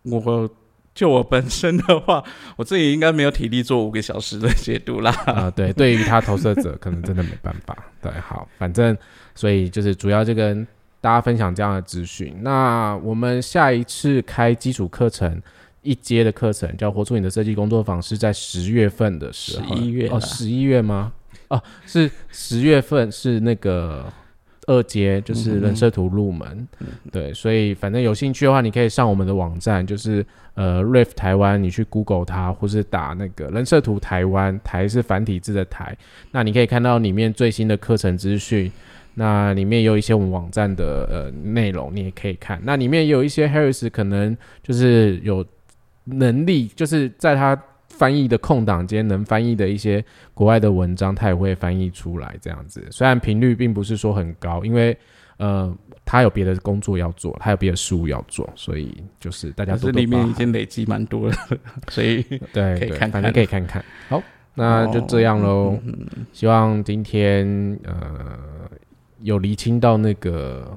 [0.03, 0.49] 我。
[0.93, 2.23] 就我本身的话，
[2.57, 5.11] 我自己应该没有体力做五个小时的解读啦。
[5.25, 7.77] 啊，对，对于他投射者，可能真的没办法。
[8.01, 8.95] 对，好，反正
[9.33, 10.67] 所以就是主要就跟
[10.99, 12.35] 大家分享这样的资讯。
[12.41, 15.41] 那我们下一次开基础课程
[15.81, 19.75] 一阶的课程，叫活出你的设计工作坊，是在十月份的时候。
[19.75, 21.13] 十一月哦，十一月吗？
[21.47, 24.11] 哦，是十月份，是那个。
[24.71, 26.67] 二阶就是人设图入门，
[27.11, 35.95] 对，所以反正有兴趣的话，你可以上我们的网站，就是呃 r i f 台湾，你去 Google 它，或是打那个人设图台湾，台是繁体字的台，
[36.31, 38.71] 那你可以看到里面最新的课程资讯，
[39.15, 45.45] 那里面有一些我们网站的呃内容，你也可以看，那里面有一些 Harris 可能就是有
[46.05, 47.61] 能力，就是在他。
[48.01, 52.35] 翻译的空档间能翻译的一些国外的文章，他也会翻译出来。
[52.41, 54.97] 这样子，虽然频率并不是说很高，因为
[55.37, 55.71] 呃，
[56.03, 61.35] 他有别的工作要做，他有别的事务要做，所以就是大家这里面已经累积蛮多了，
[61.93, 63.85] 所以对，可以看，反正可以看看。
[64.09, 64.23] 好，
[64.55, 65.77] 那就这样喽。
[66.33, 68.67] 希望今天呃
[69.19, 70.75] 有厘清到那个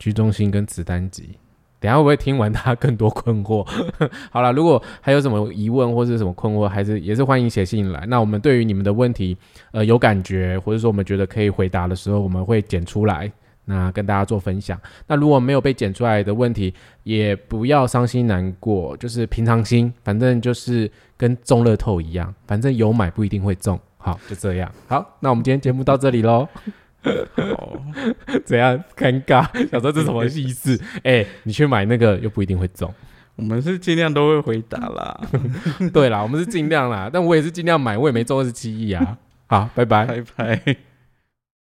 [0.00, 1.38] 居中心跟子弹级。
[1.78, 3.66] 等下会不会听完他更多困惑？
[4.30, 8.04] 好了，如果还有什么疑问或者什么困惑，还是也是欢迎写信来。
[8.06, 9.36] 那我们对于你们的问题，
[9.72, 13.30] 呃，有感觉或者说我们觉得可以回答的时候，我们会剪出来，
[13.66, 14.80] 那跟大家做分享。
[15.06, 16.72] 那如果没有被剪出来的问题，
[17.02, 23.78] 也不要伤心难过，就是平常心，反正就是跟中乐透一样，反正有买不一定会中。
[23.98, 24.70] 好，就这样。
[24.86, 26.48] 好，那我们今天节目到这里喽。
[27.36, 27.80] 哦，
[28.44, 29.46] 怎样尴尬？
[29.70, 30.80] 想说这什么意思？
[31.04, 32.92] 哎，你去买那个又不一定会中。
[33.36, 35.20] 我们是尽量都会回答啦。
[35.92, 39.18] 对啦，我们是尽量啦，但我也是尽量买，我也没中二十七亿啊。
[39.46, 40.76] 好，拜拜，拜拜。